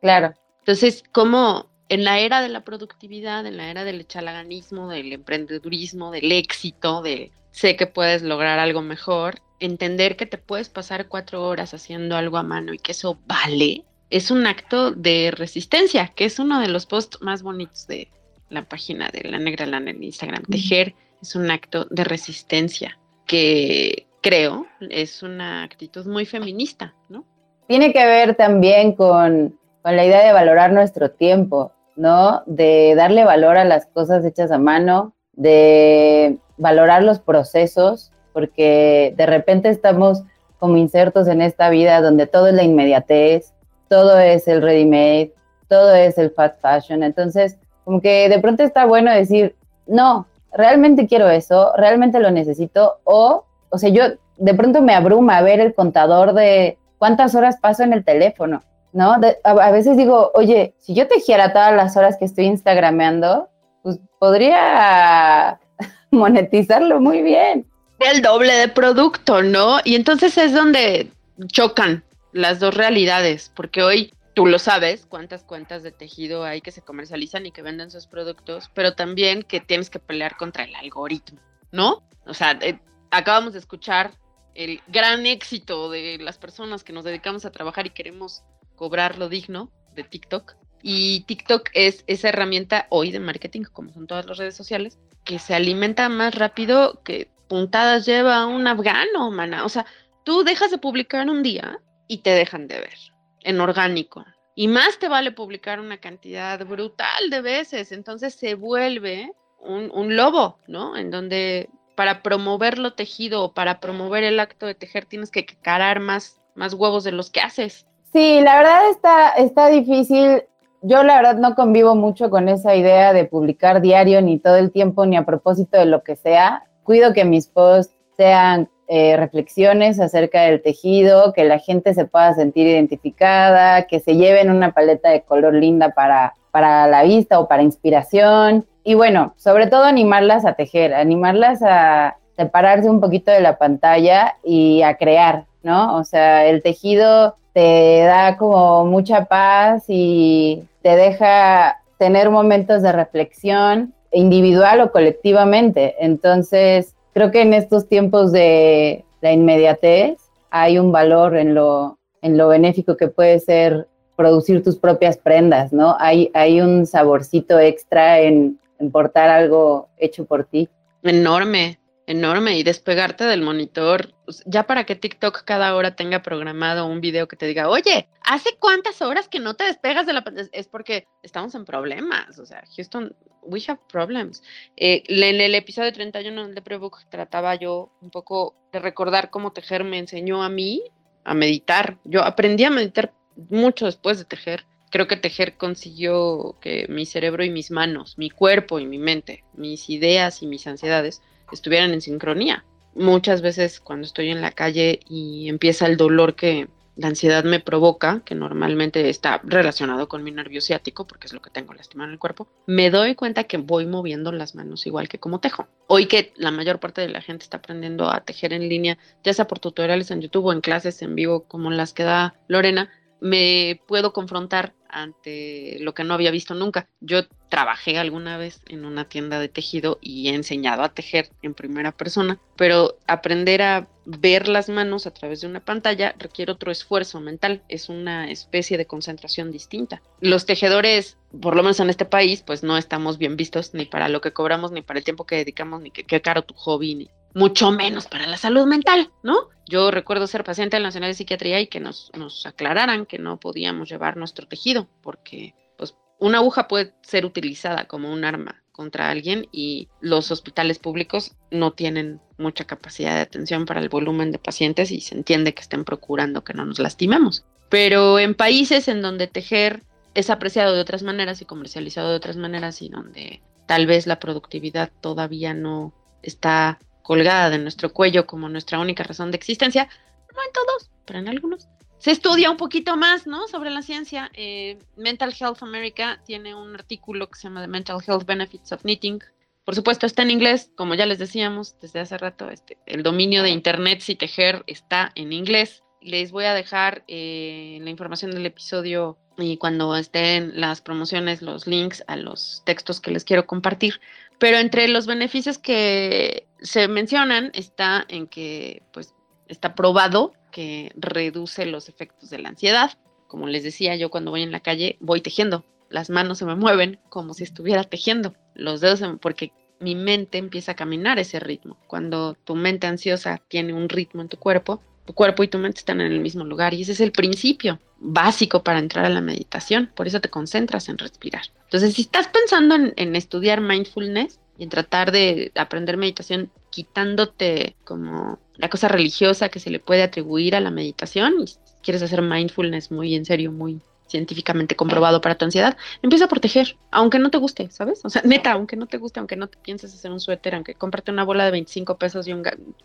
Claro. 0.00 0.34
Entonces, 0.60 1.04
¿cómo 1.12 1.70
en 1.88 2.04
la 2.04 2.18
era 2.18 2.40
de 2.40 2.48
la 2.48 2.64
productividad, 2.64 3.46
en 3.46 3.58
la 3.58 3.70
era 3.70 3.84
del 3.84 4.00
echalaganismo, 4.00 4.88
del 4.88 5.12
emprendedurismo, 5.12 6.10
del 6.10 6.32
éxito, 6.32 7.02
de 7.02 7.30
sé 7.50 7.76
que 7.76 7.86
puedes 7.86 8.22
lograr 8.22 8.58
algo 8.58 8.82
mejor, 8.82 9.40
entender 9.64 10.16
que 10.16 10.26
te 10.26 10.38
puedes 10.38 10.68
pasar 10.68 11.08
cuatro 11.08 11.42
horas 11.46 11.74
haciendo 11.74 12.16
algo 12.16 12.36
a 12.36 12.42
mano 12.42 12.72
y 12.72 12.78
que 12.78 12.92
eso 12.92 13.18
vale, 13.26 13.84
es 14.10 14.30
un 14.30 14.46
acto 14.46 14.92
de 14.92 15.32
resistencia, 15.34 16.12
que 16.14 16.24
es 16.26 16.38
uno 16.38 16.60
de 16.60 16.68
los 16.68 16.86
posts 16.86 17.20
más 17.20 17.42
bonitos 17.42 17.86
de 17.86 18.08
la 18.50 18.62
página 18.62 19.10
de 19.12 19.28
La 19.28 19.38
Negra 19.38 19.66
Lana 19.66 19.90
en 19.90 20.02
Instagram. 20.02 20.44
Tejer 20.44 20.94
es 21.20 21.34
un 21.34 21.50
acto 21.50 21.86
de 21.90 22.04
resistencia 22.04 22.98
que 23.26 24.06
creo 24.20 24.66
es 24.80 25.22
una 25.22 25.62
actitud 25.62 26.06
muy 26.06 26.26
feminista, 26.26 26.94
¿no? 27.08 27.24
Tiene 27.66 27.92
que 27.92 28.04
ver 28.04 28.34
también 28.36 28.92
con, 28.92 29.58
con 29.82 29.96
la 29.96 30.04
idea 30.04 30.24
de 30.24 30.32
valorar 30.32 30.72
nuestro 30.72 31.10
tiempo, 31.10 31.72
¿no? 31.96 32.42
De 32.46 32.94
darle 32.96 33.24
valor 33.24 33.56
a 33.56 33.64
las 33.64 33.86
cosas 33.86 34.24
hechas 34.24 34.50
a 34.50 34.58
mano, 34.58 35.14
de 35.32 36.38
valorar 36.56 37.02
los 37.02 37.18
procesos, 37.18 38.12
porque 38.34 39.14
de 39.16 39.24
repente 39.24 39.70
estamos 39.70 40.22
como 40.58 40.76
insertos 40.76 41.28
en 41.28 41.40
esta 41.40 41.70
vida 41.70 42.02
donde 42.02 42.26
todo 42.26 42.48
es 42.48 42.54
la 42.54 42.64
inmediatez, 42.64 43.54
todo 43.88 44.18
es 44.18 44.46
el 44.48 44.60
ready 44.60 44.84
made, 44.84 45.32
todo 45.68 45.94
es 45.94 46.18
el 46.18 46.30
fast 46.30 46.60
fashion. 46.60 47.02
Entonces, 47.02 47.56
como 47.84 48.00
que 48.00 48.28
de 48.28 48.38
pronto 48.40 48.62
está 48.62 48.84
bueno 48.84 49.10
decir, 49.10 49.56
no, 49.86 50.26
realmente 50.52 51.06
quiero 51.06 51.30
eso, 51.30 51.72
realmente 51.76 52.20
lo 52.20 52.30
necesito, 52.30 52.98
o, 53.04 53.44
o 53.70 53.78
sea, 53.78 53.90
yo 53.90 54.04
de 54.36 54.54
pronto 54.54 54.82
me 54.82 54.94
abruma 54.94 55.40
ver 55.42 55.60
el 55.60 55.74
contador 55.74 56.32
de 56.34 56.78
cuántas 56.98 57.34
horas 57.34 57.58
paso 57.60 57.82
en 57.82 57.92
el 57.92 58.04
teléfono, 58.04 58.62
¿no? 58.92 59.16
a, 59.44 59.70
veces 59.70 59.96
digo, 59.96 60.30
oye, 60.34 60.74
si 60.78 60.94
yo 60.94 61.06
tejiera 61.08 61.52
todas 61.52 61.74
las 61.74 61.96
horas 61.96 62.16
que 62.16 62.24
estoy 62.24 62.46
instagrameando, 62.46 63.48
pues 63.82 63.98
podría 64.18 65.60
monetizarlo 66.10 67.00
muy 67.00 67.22
bien. 67.22 67.66
El 68.04 68.20
doble 68.20 68.52
de 68.52 68.68
producto, 68.68 69.42
¿no? 69.42 69.78
Y 69.82 69.94
entonces 69.94 70.36
es 70.36 70.52
donde 70.52 71.10
chocan 71.46 72.04
las 72.32 72.60
dos 72.60 72.74
realidades, 72.74 73.50
porque 73.56 73.82
hoy 73.82 74.12
tú 74.34 74.44
lo 74.44 74.58
sabes, 74.58 75.06
cuántas 75.06 75.42
cuentas 75.42 75.82
de 75.82 75.90
tejido 75.90 76.44
hay 76.44 76.60
que 76.60 76.70
se 76.70 76.82
comercializan 76.82 77.46
y 77.46 77.50
que 77.50 77.62
venden 77.62 77.90
sus 77.90 78.06
productos, 78.06 78.70
pero 78.74 78.94
también 78.94 79.42
que 79.42 79.60
tienes 79.60 79.88
que 79.88 80.00
pelear 80.00 80.36
contra 80.36 80.64
el 80.64 80.74
algoritmo, 80.74 81.40
¿no? 81.72 82.02
O 82.26 82.34
sea, 82.34 82.58
eh, 82.60 82.78
acabamos 83.10 83.54
de 83.54 83.60
escuchar 83.60 84.12
el 84.54 84.82
gran 84.88 85.24
éxito 85.24 85.88
de 85.88 86.18
las 86.18 86.36
personas 86.36 86.84
que 86.84 86.92
nos 86.92 87.04
dedicamos 87.04 87.46
a 87.46 87.52
trabajar 87.52 87.86
y 87.86 87.90
queremos 87.90 88.42
cobrar 88.76 89.16
lo 89.16 89.30
digno 89.30 89.72
de 89.94 90.04
TikTok. 90.04 90.56
Y 90.82 91.20
TikTok 91.20 91.70
es 91.72 92.04
esa 92.06 92.28
herramienta 92.28 92.86
hoy 92.90 93.12
de 93.12 93.20
marketing, 93.20 93.62
como 93.72 93.94
son 93.94 94.06
todas 94.06 94.26
las 94.26 94.36
redes 94.36 94.54
sociales, 94.54 94.98
que 95.24 95.38
se 95.38 95.54
alimenta 95.54 96.10
más 96.10 96.34
rápido 96.34 97.00
que 97.02 97.32
puntadas 97.54 98.04
lleva 98.04 98.46
un 98.46 98.66
afgano, 98.66 99.30
mana. 99.30 99.64
O 99.64 99.68
sea, 99.68 99.86
tú 100.24 100.42
dejas 100.42 100.72
de 100.72 100.78
publicar 100.78 101.30
un 101.30 101.44
día 101.44 101.78
y 102.08 102.18
te 102.18 102.30
dejan 102.30 102.66
de 102.66 102.80
ver 102.80 102.98
en 103.44 103.60
orgánico. 103.60 104.24
Y 104.56 104.66
más 104.66 104.98
te 104.98 105.06
vale 105.06 105.30
publicar 105.30 105.78
una 105.78 105.98
cantidad 105.98 106.66
brutal 106.66 107.30
de 107.30 107.40
veces. 107.42 107.92
Entonces 107.92 108.34
se 108.34 108.56
vuelve 108.56 109.30
un, 109.60 110.16
lobo, 110.16 110.58
¿no? 110.66 110.96
En 110.96 111.12
donde 111.12 111.70
para 111.94 112.24
promover 112.24 112.76
lo 112.78 112.94
tejido 112.94 113.44
o 113.44 113.54
para 113.54 113.78
promover 113.78 114.24
el 114.24 114.40
acto 114.40 114.66
de 114.66 114.74
tejer 114.74 115.04
tienes 115.04 115.30
que 115.30 115.46
carar 115.46 116.00
más, 116.00 116.40
huevos 116.76 117.04
de 117.04 117.12
los 117.12 117.30
que 117.30 117.38
haces. 117.38 117.86
Sí, 118.12 118.40
la 118.40 118.56
verdad 118.56 119.32
está 119.36 119.68
difícil. 119.68 120.42
Yo 120.82 121.04
la 121.04 121.18
verdad 121.18 121.36
no 121.36 121.54
convivo 121.54 121.94
mucho 121.94 122.30
con 122.30 122.48
esa 122.48 122.74
idea 122.74 123.12
de 123.12 123.26
publicar 123.26 123.80
diario 123.80 124.20
ni 124.22 124.40
todo 124.40 124.56
el 124.56 124.72
tiempo 124.72 125.06
ni 125.06 125.16
a 125.16 125.24
propósito 125.24 125.78
de 125.78 125.86
lo 125.86 126.02
que 126.02 126.16
sea. 126.16 126.64
Cuido 126.84 127.12
que 127.12 127.24
mis 127.24 127.48
posts 127.48 127.94
sean 128.16 128.68
eh, 128.86 129.16
reflexiones 129.16 129.98
acerca 129.98 130.42
del 130.42 130.60
tejido, 130.60 131.32
que 131.32 131.44
la 131.44 131.58
gente 131.58 131.94
se 131.94 132.04
pueda 132.04 132.34
sentir 132.34 132.66
identificada, 132.66 133.86
que 133.86 134.00
se 134.00 134.16
lleven 134.16 134.50
una 134.50 134.72
paleta 134.72 135.08
de 135.08 135.22
color 135.22 135.54
linda 135.54 135.90
para, 135.90 136.34
para 136.50 136.86
la 136.86 137.02
vista 137.02 137.40
o 137.40 137.48
para 137.48 137.62
inspiración. 137.62 138.66
Y 138.84 138.94
bueno, 138.94 139.32
sobre 139.38 139.68
todo 139.68 139.84
animarlas 139.84 140.44
a 140.44 140.52
tejer, 140.52 140.92
animarlas 140.92 141.62
a 141.62 142.16
separarse 142.36 142.90
un 142.90 143.00
poquito 143.00 143.30
de 143.30 143.40
la 143.40 143.56
pantalla 143.56 144.36
y 144.44 144.82
a 144.82 144.96
crear, 144.96 145.46
¿no? 145.62 145.96
O 145.96 146.04
sea, 146.04 146.44
el 146.44 146.62
tejido 146.62 147.36
te 147.54 148.02
da 148.02 148.36
como 148.36 148.84
mucha 148.84 149.24
paz 149.24 149.84
y 149.88 150.64
te 150.82 150.96
deja 150.96 151.80
tener 151.96 152.28
momentos 152.28 152.82
de 152.82 152.92
reflexión 152.92 153.94
individual 154.14 154.80
o 154.80 154.92
colectivamente. 154.92 155.94
Entonces, 155.98 156.94
creo 157.12 157.30
que 157.30 157.42
en 157.42 157.54
estos 157.54 157.88
tiempos 157.88 158.32
de 158.32 159.04
la 159.20 159.32
inmediatez 159.32 160.18
hay 160.50 160.78
un 160.78 160.92
valor 160.92 161.36
en 161.36 161.54
lo, 161.54 161.98
en 162.22 162.38
lo 162.38 162.48
benéfico 162.48 162.96
que 162.96 163.08
puede 163.08 163.40
ser 163.40 163.88
producir 164.16 164.62
tus 164.62 164.76
propias 164.76 165.18
prendas, 165.18 165.72
¿no? 165.72 165.96
Hay, 165.98 166.30
hay 166.34 166.60
un 166.60 166.86
saborcito 166.86 167.58
extra 167.58 168.20
en, 168.20 168.58
en 168.78 168.90
portar 168.90 169.28
algo 169.28 169.88
hecho 169.98 170.24
por 170.24 170.44
ti. 170.44 170.68
Enorme 171.02 171.78
enorme 172.06 172.58
y 172.58 172.62
despegarte 172.62 173.24
del 173.24 173.42
monitor, 173.42 174.14
pues, 174.24 174.42
ya 174.46 174.66
para 174.66 174.84
que 174.84 174.96
TikTok 174.96 175.44
cada 175.44 175.74
hora 175.74 175.96
tenga 175.96 176.22
programado 176.22 176.86
un 176.86 177.00
video 177.00 177.28
que 177.28 177.36
te 177.36 177.46
diga, 177.46 177.68
oye, 177.68 178.08
¿hace 178.22 178.56
cuántas 178.58 179.02
horas 179.02 179.28
que 179.28 179.40
no 179.40 179.54
te 179.54 179.64
despegas 179.64 180.06
de 180.06 180.12
la 180.12 180.24
pantalla? 180.24 180.48
Es 180.52 180.68
porque 180.68 181.06
estamos 181.22 181.54
en 181.54 181.64
problemas, 181.64 182.38
o 182.38 182.46
sea, 182.46 182.64
Houston, 182.76 183.14
we 183.42 183.62
have 183.66 183.80
problems. 183.90 184.42
Eh, 184.76 185.02
en 185.08 185.40
el 185.40 185.54
episodio 185.54 185.92
31 185.92 186.48
de 186.48 186.62
Prebook 186.62 187.04
trataba 187.08 187.54
yo 187.54 187.90
un 188.00 188.10
poco 188.10 188.54
de 188.72 188.80
recordar 188.80 189.30
cómo 189.30 189.52
tejer 189.52 189.84
me 189.84 189.98
enseñó 189.98 190.42
a 190.42 190.48
mí 190.48 190.82
a 191.24 191.34
meditar. 191.34 191.98
Yo 192.04 192.22
aprendí 192.22 192.64
a 192.64 192.70
meditar 192.70 193.12
mucho 193.50 193.86
después 193.86 194.18
de 194.18 194.24
tejer. 194.24 194.64
Creo 194.90 195.08
que 195.08 195.16
tejer 195.16 195.56
consiguió 195.56 196.56
que 196.60 196.86
mi 196.88 197.04
cerebro 197.04 197.44
y 197.44 197.50
mis 197.50 197.70
manos, 197.70 198.16
mi 198.16 198.30
cuerpo 198.30 198.78
y 198.78 198.86
mi 198.86 198.98
mente, 198.98 199.44
mis 199.54 199.90
ideas 199.90 200.42
y 200.42 200.46
mis 200.46 200.66
ansiedades 200.66 201.20
estuvieran 201.54 201.92
en 201.92 202.00
sincronía. 202.00 202.64
Muchas 202.94 203.42
veces 203.42 203.80
cuando 203.80 204.06
estoy 204.06 204.30
en 204.30 204.40
la 204.40 204.52
calle 204.52 205.00
y 205.08 205.48
empieza 205.48 205.86
el 205.86 205.96
dolor 205.96 206.34
que 206.34 206.68
la 206.96 207.08
ansiedad 207.08 207.42
me 207.44 207.60
provoca, 207.60 208.22
que 208.24 208.34
normalmente 208.34 209.08
está 209.08 209.40
relacionado 209.42 210.08
con 210.08 210.22
mi 210.22 210.30
nervio 210.30 210.60
ciático, 210.60 211.06
porque 211.06 211.26
es 211.26 211.32
lo 211.32 211.42
que 211.42 211.50
tengo 211.50 211.74
lastimado 211.74 212.08
en 212.08 212.12
el 212.12 212.18
cuerpo, 212.18 212.46
me 212.66 212.90
doy 212.90 213.14
cuenta 213.14 213.44
que 213.44 213.56
voy 213.56 213.86
moviendo 213.86 214.30
las 214.30 214.54
manos 214.54 214.86
igual 214.86 215.08
que 215.08 215.18
como 215.18 215.40
tejo. 215.40 215.66
Hoy 215.88 216.06
que 216.06 216.32
la 216.36 216.50
mayor 216.50 216.78
parte 216.78 217.00
de 217.00 217.08
la 217.08 217.20
gente 217.20 217.44
está 217.44 217.56
aprendiendo 217.56 218.10
a 218.10 218.20
tejer 218.20 218.52
en 218.52 218.68
línea, 218.68 218.98
ya 219.24 219.34
sea 219.34 219.48
por 219.48 219.58
tutoriales 219.58 220.10
en 220.10 220.20
YouTube 220.20 220.46
o 220.46 220.52
en 220.52 220.60
clases 220.60 221.02
en 221.02 221.14
vivo 221.14 221.44
como 221.44 221.70
las 221.70 221.92
que 221.92 222.04
da 222.04 222.36
Lorena, 222.46 222.90
me 223.20 223.80
puedo 223.88 224.12
confrontar 224.12 224.74
ante 224.94 225.76
lo 225.80 225.92
que 225.92 226.04
no 226.04 226.14
había 226.14 226.30
visto 226.30 226.54
nunca. 226.54 226.88
Yo 227.00 227.26
trabajé 227.50 227.98
alguna 227.98 228.38
vez 228.38 228.62
en 228.68 228.84
una 228.84 229.08
tienda 229.08 229.38
de 229.38 229.48
tejido 229.48 229.98
y 230.00 230.28
he 230.28 230.34
enseñado 230.34 230.82
a 230.82 230.94
tejer 230.94 231.28
en 231.42 231.52
primera 231.52 231.92
persona, 231.92 232.38
pero 232.56 232.96
aprender 233.06 233.60
a 233.62 233.88
ver 234.06 234.48
las 234.48 234.68
manos 234.68 235.06
a 235.06 235.12
través 235.12 235.40
de 235.40 235.46
una 235.46 235.60
pantalla 235.60 236.14
requiere 236.18 236.52
otro 236.52 236.70
esfuerzo 236.70 237.20
mental, 237.20 237.62
es 237.68 237.88
una 237.88 238.30
especie 238.30 238.78
de 238.78 238.86
concentración 238.86 239.50
distinta. 239.50 240.02
Los 240.20 240.46
tejedores, 240.46 241.16
por 241.40 241.56
lo 241.56 241.62
menos 241.62 241.80
en 241.80 241.90
este 241.90 242.04
país, 242.04 242.42
pues 242.42 242.62
no 242.62 242.76
estamos 242.76 243.18
bien 243.18 243.36
vistos 243.36 243.74
ni 243.74 243.86
para 243.86 244.08
lo 244.08 244.20
que 244.20 244.32
cobramos, 244.32 244.72
ni 244.72 244.82
para 244.82 244.98
el 244.98 245.04
tiempo 245.04 245.26
que 245.26 245.36
dedicamos, 245.36 245.80
ni 245.80 245.90
qué 245.90 246.20
caro 246.20 246.42
tu 246.42 246.54
hobby, 246.54 246.94
ni 246.94 247.10
mucho 247.34 247.72
menos 247.72 248.06
para 248.06 248.26
la 248.26 248.36
salud 248.36 248.66
mental, 248.66 249.10
¿no? 249.22 249.48
Yo 249.66 249.90
recuerdo 249.90 250.26
ser 250.26 250.44
paciente 250.44 250.76
del 250.76 250.84
Nacional 250.84 251.10
de 251.10 251.14
Psiquiatría 251.14 251.60
y 251.60 251.66
que 251.66 251.80
nos, 251.80 252.12
nos 252.16 252.46
aclararan 252.46 253.06
que 253.06 253.18
no 253.18 253.38
podíamos 253.38 253.88
llevar 253.88 254.16
nuestro 254.16 254.46
tejido, 254.46 254.83
porque 255.02 255.54
pues, 255.76 255.94
una 256.18 256.38
aguja 256.38 256.68
puede 256.68 256.94
ser 257.02 257.24
utilizada 257.26 257.86
como 257.86 258.12
un 258.12 258.24
arma 258.24 258.62
contra 258.72 259.10
alguien 259.10 259.46
y 259.52 259.88
los 260.00 260.32
hospitales 260.32 260.80
públicos 260.80 261.36
no 261.50 261.72
tienen 261.72 262.20
mucha 262.38 262.64
capacidad 262.64 263.14
de 263.14 263.20
atención 263.20 263.66
para 263.66 263.80
el 263.80 263.88
volumen 263.88 264.32
de 264.32 264.38
pacientes 264.38 264.90
y 264.90 265.00
se 265.00 265.14
entiende 265.14 265.54
que 265.54 265.62
estén 265.62 265.84
procurando 265.84 266.42
que 266.42 266.54
no 266.54 266.64
nos 266.64 266.80
lastimemos. 266.80 267.44
Pero 267.68 268.18
en 268.18 268.34
países 268.34 268.88
en 268.88 269.00
donde 269.00 269.28
tejer 269.28 269.84
es 270.14 270.28
apreciado 270.28 270.74
de 270.74 270.80
otras 270.80 271.02
maneras 271.02 271.40
y 271.40 271.44
comercializado 271.44 272.10
de 272.10 272.16
otras 272.16 272.36
maneras 272.36 272.82
y 272.82 272.88
donde 272.88 273.40
tal 273.66 273.86
vez 273.86 274.06
la 274.06 274.18
productividad 274.18 274.90
todavía 275.00 275.54
no 275.54 275.92
está 276.22 276.78
colgada 277.02 277.50
de 277.50 277.58
nuestro 277.58 277.92
cuello 277.92 278.26
como 278.26 278.48
nuestra 278.48 278.78
única 278.78 279.04
razón 279.04 279.30
de 279.30 279.36
existencia, 279.36 279.88
no 280.34 280.42
en 280.42 280.52
todos, 280.52 280.90
pero 281.04 281.18
en 281.18 281.28
algunos. 281.28 281.68
Se 282.04 282.10
estudia 282.10 282.50
un 282.50 282.58
poquito 282.58 282.98
más, 282.98 283.26
¿no? 283.26 283.48
Sobre 283.48 283.70
la 283.70 283.80
ciencia. 283.80 284.30
Eh, 284.34 284.78
Mental 284.94 285.34
Health 285.40 285.62
America 285.62 286.20
tiene 286.26 286.54
un 286.54 286.74
artículo 286.74 287.30
que 287.30 287.38
se 287.38 287.44
llama 287.44 287.62
The 287.62 287.68
Mental 287.68 287.98
Health 288.06 288.26
Benefits 288.26 288.72
of 288.72 288.82
Knitting. 288.82 289.20
Por 289.64 289.74
supuesto, 289.74 290.04
está 290.04 290.20
en 290.20 290.30
inglés, 290.30 290.70
como 290.76 290.94
ya 290.94 291.06
les 291.06 291.18
decíamos 291.18 291.80
desde 291.80 292.00
hace 292.00 292.18
rato, 292.18 292.50
este, 292.50 292.76
el 292.84 293.02
dominio 293.02 293.42
de 293.42 293.48
Internet 293.48 294.06
y 294.06 294.16
tejer 294.16 294.64
está 294.66 295.12
en 295.14 295.32
inglés. 295.32 295.82
les 296.02 296.30
voy 296.30 296.44
a 296.44 296.52
dejar 296.52 297.04
eh, 297.08 297.78
la 297.80 297.88
información 297.88 298.32
del 298.32 298.44
episodio 298.44 299.16
y 299.38 299.56
cuando 299.56 299.96
estén 299.96 300.60
las 300.60 300.82
promociones, 300.82 301.40
los 301.40 301.66
links 301.66 302.04
a 302.06 302.16
los 302.16 302.60
textos 302.66 303.00
que 303.00 303.12
les 303.12 303.24
quiero 303.24 303.46
compartir. 303.46 304.02
Pero 304.38 304.58
entre 304.58 304.88
los 304.88 305.06
beneficios 305.06 305.56
que 305.56 306.46
se 306.60 306.86
mencionan 306.86 307.50
está 307.54 308.04
en 308.10 308.26
que 308.26 308.82
pues 308.92 309.14
está 309.48 309.74
probado 309.74 310.34
que 310.54 310.92
reduce 310.94 311.66
los 311.66 311.88
efectos 311.88 312.30
de 312.30 312.38
la 312.38 312.50
ansiedad. 312.50 312.96
Como 313.26 313.48
les 313.48 313.64
decía, 313.64 313.96
yo 313.96 314.08
cuando 314.08 314.30
voy 314.30 314.42
en 314.42 314.52
la 314.52 314.60
calle 314.60 314.96
voy 315.00 315.20
tejiendo. 315.20 315.64
Las 315.90 316.10
manos 316.10 316.38
se 316.38 316.44
me 316.44 316.54
mueven 316.54 317.00
como 317.08 317.34
si 317.34 317.42
estuviera 317.42 317.82
tejiendo. 317.82 318.34
Los 318.54 318.80
dedos, 318.80 319.02
porque 319.20 319.52
mi 319.80 319.96
mente 319.96 320.38
empieza 320.38 320.72
a 320.72 320.76
caminar 320.76 321.18
ese 321.18 321.40
ritmo. 321.40 321.76
Cuando 321.88 322.34
tu 322.34 322.54
mente 322.54 322.86
ansiosa 322.86 323.42
tiene 323.48 323.74
un 323.74 323.88
ritmo 323.88 324.22
en 324.22 324.28
tu 324.28 324.36
cuerpo, 324.36 324.80
tu 325.04 325.12
cuerpo 325.12 325.42
y 325.42 325.48
tu 325.48 325.58
mente 325.58 325.80
están 325.80 326.00
en 326.00 326.12
el 326.12 326.20
mismo 326.20 326.44
lugar 326.44 326.72
y 326.72 326.82
ese 326.82 326.92
es 326.92 327.00
el 327.00 327.10
principio 327.10 327.80
básico 327.98 328.62
para 328.62 328.78
entrar 328.78 329.04
a 329.04 329.10
la 329.10 329.20
meditación. 329.20 329.90
Por 329.96 330.06
eso 330.06 330.20
te 330.20 330.30
concentras 330.30 330.88
en 330.88 330.98
respirar. 330.98 331.42
Entonces, 331.64 331.94
si 331.94 332.02
estás 332.02 332.28
pensando 332.28 332.76
en, 332.96 333.16
estudiar 333.16 333.60
mindfulness 333.60 334.38
y 334.56 334.62
en 334.62 334.68
tratar 334.68 335.10
de 335.10 335.50
aprender 335.56 335.96
meditación 335.96 336.52
quitándote 336.74 337.76
como 337.84 338.40
la 338.56 338.68
cosa 338.68 338.88
religiosa 338.88 339.48
que 339.48 339.60
se 339.60 339.70
le 339.70 339.78
puede 339.78 340.02
atribuir 340.02 340.56
a 340.56 340.60
la 340.60 340.72
meditación 340.72 341.34
y 341.40 341.44
quieres 341.84 342.02
hacer 342.02 342.20
mindfulness 342.20 342.90
muy 342.90 343.14
en 343.14 343.24
serio, 343.24 343.52
muy 343.52 343.80
científicamente 344.08 344.74
comprobado 344.74 345.20
para 345.20 345.36
tu 345.36 345.44
ansiedad, 345.44 345.76
empieza 346.02 346.24
a 346.24 346.28
proteger, 346.28 346.76
aunque 346.90 347.20
no 347.20 347.30
te 347.30 347.38
guste, 347.38 347.70
¿sabes? 347.70 348.00
O 348.04 348.10
sea, 348.10 348.22
neta, 348.24 348.50
aunque 348.50 348.74
no 348.74 348.86
te 348.86 348.98
guste, 348.98 349.20
aunque 349.20 349.36
no 349.36 349.46
te 349.46 349.56
pienses 349.58 349.94
hacer 349.94 350.10
un 350.10 350.18
suéter, 350.18 350.56
aunque 350.56 350.74
cómprate 350.74 351.12
una 351.12 351.22
bola 351.22 351.44
de 351.44 351.52
25 351.52 351.96
pesos 351.96 352.26
y 352.26 352.32
un 352.32 352.42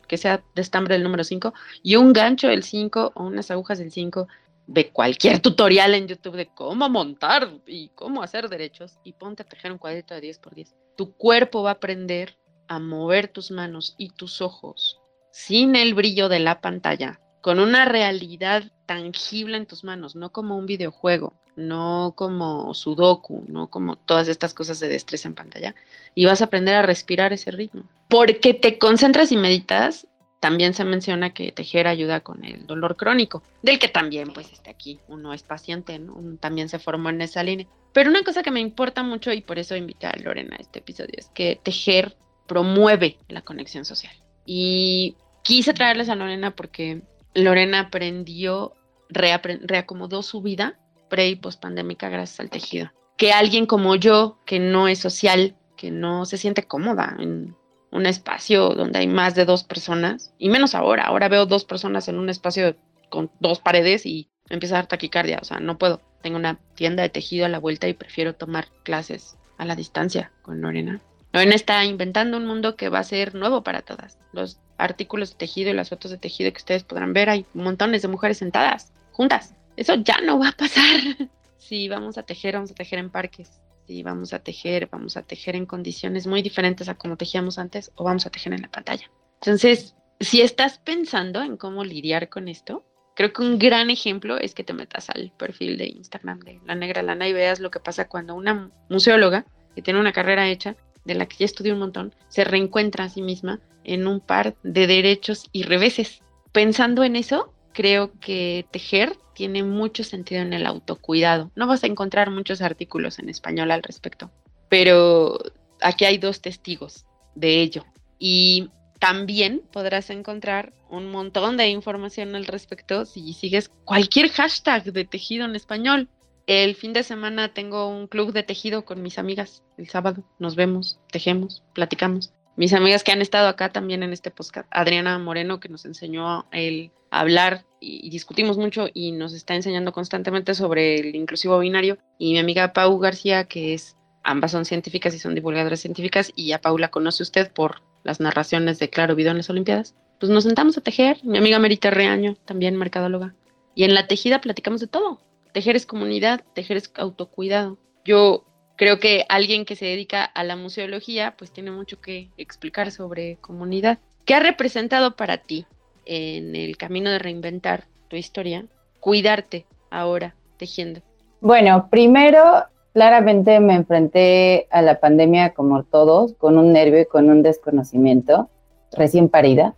que 0.08 0.18
sea 0.18 0.44
de 0.54 0.62
estambre 0.62 0.94
del 0.94 1.04
número 1.04 1.24
5 1.24 1.52
y 1.82 1.96
un 1.96 2.14
gancho 2.14 2.48
del 2.48 2.62
5 2.62 3.14
o 3.16 3.24
unas 3.24 3.50
agujas 3.50 3.80
del 3.80 3.92
5 3.92 4.28
de 4.68 4.90
cualquier 4.92 5.40
tutorial 5.40 5.96
en 5.96 6.08
YouTube 6.08 6.36
de 6.36 6.46
cómo 6.46 6.88
montar 6.90 7.50
y 7.66 7.90
cómo 7.96 8.22
hacer 8.22 8.50
derechos 8.50 9.00
y 9.04 9.14
ponte 9.14 9.42
a 9.42 9.48
tejer 9.48 9.72
un 9.72 9.80
cuadrito 9.80 10.14
de 10.14 10.22
10 10.22 10.38
por 10.38 10.54
10. 10.54 10.76
Tu 10.96 11.12
cuerpo 11.14 11.64
va 11.64 11.72
a 11.72 11.74
aprender 11.74 12.38
a 12.70 12.80
mover 12.80 13.28
tus 13.28 13.52
manos 13.52 13.96
y 13.98 14.12
tus 14.12 14.42
ojos 14.42 15.02
sin 15.32 15.76
el 15.76 15.94
brillo 15.94 16.30
de 16.30 16.40
la 16.40 16.62
pantalla 16.62 17.20
con 17.42 17.60
una 17.60 17.86
realidad 17.86 18.64
tangible 18.86 19.58
en 19.58 19.66
tus 19.66 19.84
manos, 19.84 20.16
no 20.16 20.32
como 20.32 20.58
un 20.58 20.66
videojuego, 20.66 21.34
no 21.56 22.14
como 22.16 22.74
sudoku, 22.74 23.46
no 23.48 23.68
como 23.68 23.96
todas 23.96 24.28
estas 24.28 24.54
cosas 24.54 24.80
de 24.80 24.90
destreza 24.90 25.28
en 25.28 25.36
pantalla, 25.36 25.76
y 26.16 26.26
vas 26.26 26.42
a 26.42 26.46
aprender 26.46 26.76
a 26.76 26.82
respirar 26.82 27.34
ese 27.34 27.52
ritmo. 27.52 27.84
Porque 28.10 28.54
te 28.54 28.78
concentras 28.78 29.32
y 29.32 29.38
meditas, 29.38 30.08
también 30.40 30.74
se 30.74 30.86
menciona 30.86 31.34
que 31.34 31.52
tejer 31.52 31.88
ayuda 31.88 32.22
con 32.22 32.44
el 32.46 32.66
dolor 32.66 32.96
crónico, 32.96 33.44
del 33.62 33.80
que 33.80 33.88
también 33.88 34.34
pues 34.34 34.52
está 34.52 34.72
aquí, 34.72 35.00
uno 35.08 35.34
es 35.34 35.44
paciente, 35.44 36.00
también 36.40 36.70
se 36.70 36.80
formó 36.80 37.10
en 37.10 37.22
esa 37.22 37.44
línea. 37.44 37.68
Pero 37.94 38.10
una 38.10 38.24
cosa 38.24 38.44
que 38.44 38.52
me 38.52 38.60
importa 38.60 39.04
mucho 39.04 39.32
y 39.34 39.42
por 39.42 39.60
eso 39.60 39.76
invité 39.76 40.08
a 40.08 40.16
Lorena 40.18 40.56
a 40.58 40.62
este 40.62 40.80
episodio 40.80 41.14
es 41.18 41.28
que 41.34 41.60
tejer 41.62 42.16
promueve 42.50 43.18
la 43.30 43.42
conexión 43.42 43.86
social. 43.86 44.12
Y 44.46 45.16
quise 45.44 45.74
traerles 45.74 46.10
a 46.10 46.16
Lorena 46.16 46.52
porque 46.56 47.04
Lorena 47.34 47.82
aprendió, 47.82 48.74
reacomodó 49.10 50.24
su 50.24 50.42
vida 50.42 50.78
pre 51.10 51.30
y 51.30 51.36
post 51.36 51.62
pandémica 51.62 52.10
gracias 52.10 52.40
al 52.40 52.50
tejido. 52.50 52.92
Que 53.18 53.32
alguien 53.32 53.66
como 53.66 53.96
yo, 53.96 54.40
que 54.46 54.60
no 54.60 54.88
es 54.88 55.00
social, 55.00 55.56
que 55.78 55.92
no 55.92 56.26
se 56.26 56.38
siente 56.38 56.64
cómoda 56.64 57.16
en 57.20 57.56
un 57.92 58.06
espacio 58.06 58.70
donde 58.70 59.00
hay 59.00 59.08
más 59.08 59.36
de 59.36 59.46
dos 59.46 59.64
personas, 59.64 60.34
y 60.38 60.50
menos 60.50 60.76
ahora, 60.76 61.06
ahora 61.06 61.30
veo 61.30 61.46
dos 61.46 61.66
personas 61.66 62.08
en 62.08 62.18
un 62.18 62.30
espacio 62.30 62.76
con 63.10 63.32
dos 63.40 63.60
paredes 63.60 64.06
y 64.06 64.30
empieza 64.50 64.76
a 64.76 64.80
dar 64.80 64.88
taquicardia, 64.88 65.40
o 65.42 65.46
sea, 65.46 65.60
no 65.60 65.78
puedo. 65.78 66.02
Tengo 66.22 66.38
una 66.38 66.60
tienda 66.76 67.04
de 67.04 67.10
tejido 67.10 67.46
a 67.46 67.50
la 67.50 67.60
vuelta 67.60 67.88
y 67.88 67.94
prefiero 67.94 68.34
tomar 68.36 68.68
clases 68.84 69.38
a 69.58 69.66
la 69.66 69.76
distancia 69.76 70.32
con 70.42 70.62
Lorena. 70.62 71.02
Lorena 71.32 71.56
está 71.56 71.86
inventando 71.86 72.38
un 72.38 72.48
mundo 72.48 72.76
que 72.76 72.90
va 72.90 73.00
a 73.00 73.04
ser 73.04 73.36
nuevo 73.36 73.64
para 73.64 73.82
todas. 73.82 74.18
Los 74.32 74.60
artículos 74.78 75.32
de 75.32 75.38
tejido 75.38 75.70
y 75.70 75.74
las 75.74 75.90
fotos 75.90 76.12
de 76.12 76.18
tejido 76.18 76.52
que 76.52 76.58
ustedes 76.58 76.84
podrán 76.84 77.14
ver, 77.14 77.30
hay 77.30 77.46
montones 77.54 78.02
de 78.02 78.08
mujeres 78.08 78.38
sentadas, 78.38 78.92
juntas. 79.12 79.54
Eso 79.78 79.96
ya 79.96 80.20
no 80.22 80.40
va 80.40 80.50
a 80.50 80.54
pasar. 80.54 81.00
Si 81.60 81.88
vamos 81.88 82.18
a 82.18 82.24
tejer, 82.24 82.56
vamos 82.56 82.72
a 82.72 82.74
tejer 82.74 82.98
en 82.98 83.12
parques. 83.12 83.62
Si 83.86 84.02
vamos 84.02 84.34
a 84.34 84.40
tejer, 84.40 84.88
vamos 84.90 85.18
a 85.18 85.22
tejer 85.22 85.56
en 85.56 85.68
condiciones 85.68 86.26
muy 86.26 86.42
diferentes 86.42 86.90
a 86.90 86.96
como 86.96 87.16
tejíamos 87.16 87.60
antes 87.60 87.92
o 87.96 88.06
vamos 88.06 88.26
a 88.26 88.32
tejer 88.32 88.54
en 88.54 88.62
la 88.64 88.72
pantalla. 88.72 89.12
Entonces, 89.42 89.96
si 90.20 90.42
estás 90.42 90.80
pensando 90.80 91.44
en 91.44 91.58
cómo 91.58 91.84
lidiar 91.84 92.30
con 92.30 92.48
esto, 92.48 92.86
creo 93.16 93.34
que 93.34 93.44
un 93.44 93.60
gran 93.60 93.90
ejemplo 93.90 94.38
es 94.38 94.56
que 94.56 94.64
te 94.64 94.74
metas 94.74 95.10
al 95.10 95.32
perfil 95.38 95.78
de 95.78 95.88
Instagram 95.88 96.40
de 96.40 96.60
La 96.66 96.74
Negra 96.74 97.04
Lana 97.04 97.28
y 97.28 97.34
veas 97.34 97.60
lo 97.60 97.70
que 97.70 97.80
pasa 97.80 98.08
cuando 98.08 98.36
una 98.36 98.72
museóloga 98.90 99.46
que 99.76 99.82
tiene 99.82 100.00
una 100.00 100.14
carrera 100.14 100.50
hecha 100.50 100.76
de 101.06 101.16
la 101.16 101.26
que 101.26 101.38
ya 101.40 101.46
estudió 101.46 101.74
un 101.74 101.80
montón, 101.80 102.14
se 102.28 102.44
reencuentra 102.44 103.06
a 103.06 103.10
sí 103.10 103.22
misma 103.22 103.60
en 103.84 104.08
un 104.08 104.20
par 104.20 104.56
de 104.64 104.88
derechos 104.88 105.48
y 105.52 105.64
reveses. 105.64 106.22
Pensando 106.52 107.04
en 107.04 107.16
eso, 107.16 107.54
creo 107.74 108.12
que 108.20 108.66
tejer 108.72 109.18
tiene 109.34 109.64
mucho 109.64 110.04
sentido 110.04 110.42
en 110.42 110.54
el 110.54 110.66
autocuidado. 110.66 111.52
No 111.56 111.68
vas 111.68 111.84
a 111.84 111.88
encontrar 111.88 112.30
muchos 112.30 112.62
artículos 112.62 113.20
en 113.20 113.30
español 113.30 113.72
al 113.72 113.84
respecto, 113.84 114.32
pero 114.68 115.40
aquí 115.82 116.06
hay 116.06 116.18
dos 116.18 116.42
testigos 116.42 117.06
de 117.36 117.62
ello. 117.62 117.86
Y 118.18 118.70
también 119.00 119.62
podrás 119.72 120.10
encontrar 120.10 120.74
un 120.90 121.10
montón 121.10 121.56
de 121.56 121.70
información 121.70 122.36
al 122.36 122.46
respecto 122.46 123.06
si 123.06 123.34
sigues 123.34 123.70
cualquier 123.86 124.30
hashtag 124.30 124.92
de 124.92 125.06
tejido 125.06 125.46
en 125.46 125.56
español. 125.56 126.10
El 126.48 126.76
fin 126.76 126.94
de 126.94 127.04
semana 127.04 127.54
tengo 127.54 127.88
un 127.88 128.08
club 128.08 128.34
de 128.34 128.44
tejido 128.44 128.86
con 128.86 129.02
mis 129.02 129.20
amigas. 129.20 129.64
El 129.78 129.88
sábado 129.88 130.24
nos 130.40 130.56
vemos, 130.56 131.00
tejemos, 131.12 131.64
platicamos. 131.74 132.34
Mis 132.56 132.74
amigas 132.74 133.04
que 133.04 133.12
han 133.12 133.22
estado 133.22 133.48
acá 133.48 133.72
también 133.72 134.04
en 134.04 134.12
este 134.12 134.32
podcast, 134.32 134.68
Adriana 134.72 135.18
Moreno, 135.18 135.60
que 135.60 135.70
nos 135.70 135.86
enseñó 135.86 136.46
el 136.52 136.92
hablar 137.12 137.64
y, 137.80 138.10
discutimos 138.10 138.58
mucho 138.58 138.88
y 138.94 139.12
nos 139.12 139.34
está 139.34 139.56
enseñando 139.56 139.94
constantemente 139.94 140.54
sobre 140.54 141.00
el 141.00 141.16
inclusivo 141.16 141.60
binario. 141.60 141.98
Y 142.18 142.34
mi 142.34 142.40
amiga 142.40 142.74
Pau 142.74 142.98
García, 143.00 143.46
que 143.46 143.74
es, 143.74 143.96
ambas 144.24 144.52
son 144.52 144.66
científicas 144.66 145.16
y 145.16 145.20
son 145.20 145.36
divulgadoras 145.36 145.80
científicas, 145.80 146.32
y 146.36 146.52
a 146.52 146.62
Pau 146.62 146.78
la 146.78 146.92
conoce 146.92 147.24
usted 147.24 147.52
por 147.52 147.82
las 148.04 148.20
narraciones 148.20 148.80
de 148.80 148.90
Claro 148.90 149.16
Video 149.16 149.32
en 149.32 149.38
las 149.38 149.50
Olimpiadas. 149.50 149.96
Pues 150.20 150.30
nos 150.30 150.44
sentamos 150.44 150.78
a 150.78 150.82
tejer. 150.82 151.24
Mi 151.24 151.38
amiga 151.38 151.60
Merita 151.60 151.92
Reaño, 151.92 152.36
también 152.46 152.76
mercadóloga. 152.76 153.36
Y 153.74 153.86
en 153.86 153.94
la 153.94 154.08
tejida 154.08 154.42
platicamos 154.42 154.82
de 154.82 154.88
todo 154.88 155.22
tejer 155.54 155.76
es 155.76 155.86
comunidad, 155.86 156.42
tejer 156.54 156.78
es 156.78 156.92
autocuidado. 156.96 157.78
Yo 158.06 158.46
creo 158.76 159.00
que 159.00 159.26
alguien 159.30 159.66
que 159.66 159.76
se 159.76 159.86
dedica 159.86 160.24
a 160.24 160.44
la 160.44 160.56
museología, 160.56 161.36
pues 161.38 161.52
tiene 161.52 161.72
mucho 161.72 162.00
que 162.00 162.30
explicar 162.38 162.92
sobre 162.92 163.38
comunidad. 163.38 164.00
¿Qué 164.26 164.36
ha 164.36 164.40
representado 164.40 165.16
para 165.16 165.38
ti 165.38 165.66
en 166.06 166.56
el 166.56 166.78
camino 166.78 167.10
de 167.10 167.20
reinventar 167.20 167.86
tu 168.08 168.16
historia? 168.16 168.66
Cuidarte 169.00 169.66
ahora 169.90 170.36
tejiendo. 170.58 171.02
Bueno, 171.42 171.88
primero, 171.90 172.66
claramente 172.94 173.60
me 173.60 173.76
enfrenté 173.76 174.68
a 174.72 174.82
la 174.82 175.00
pandemia 175.00 175.54
como 175.54 175.84
todos, 175.84 176.34
con 176.34 176.58
un 176.58 176.74
nervio 176.74 177.02
y 177.02 177.06
con 177.06 177.30
un 177.30 177.44
desconocimiento, 177.44 178.50
recién 178.92 179.30
parida. 179.30 179.76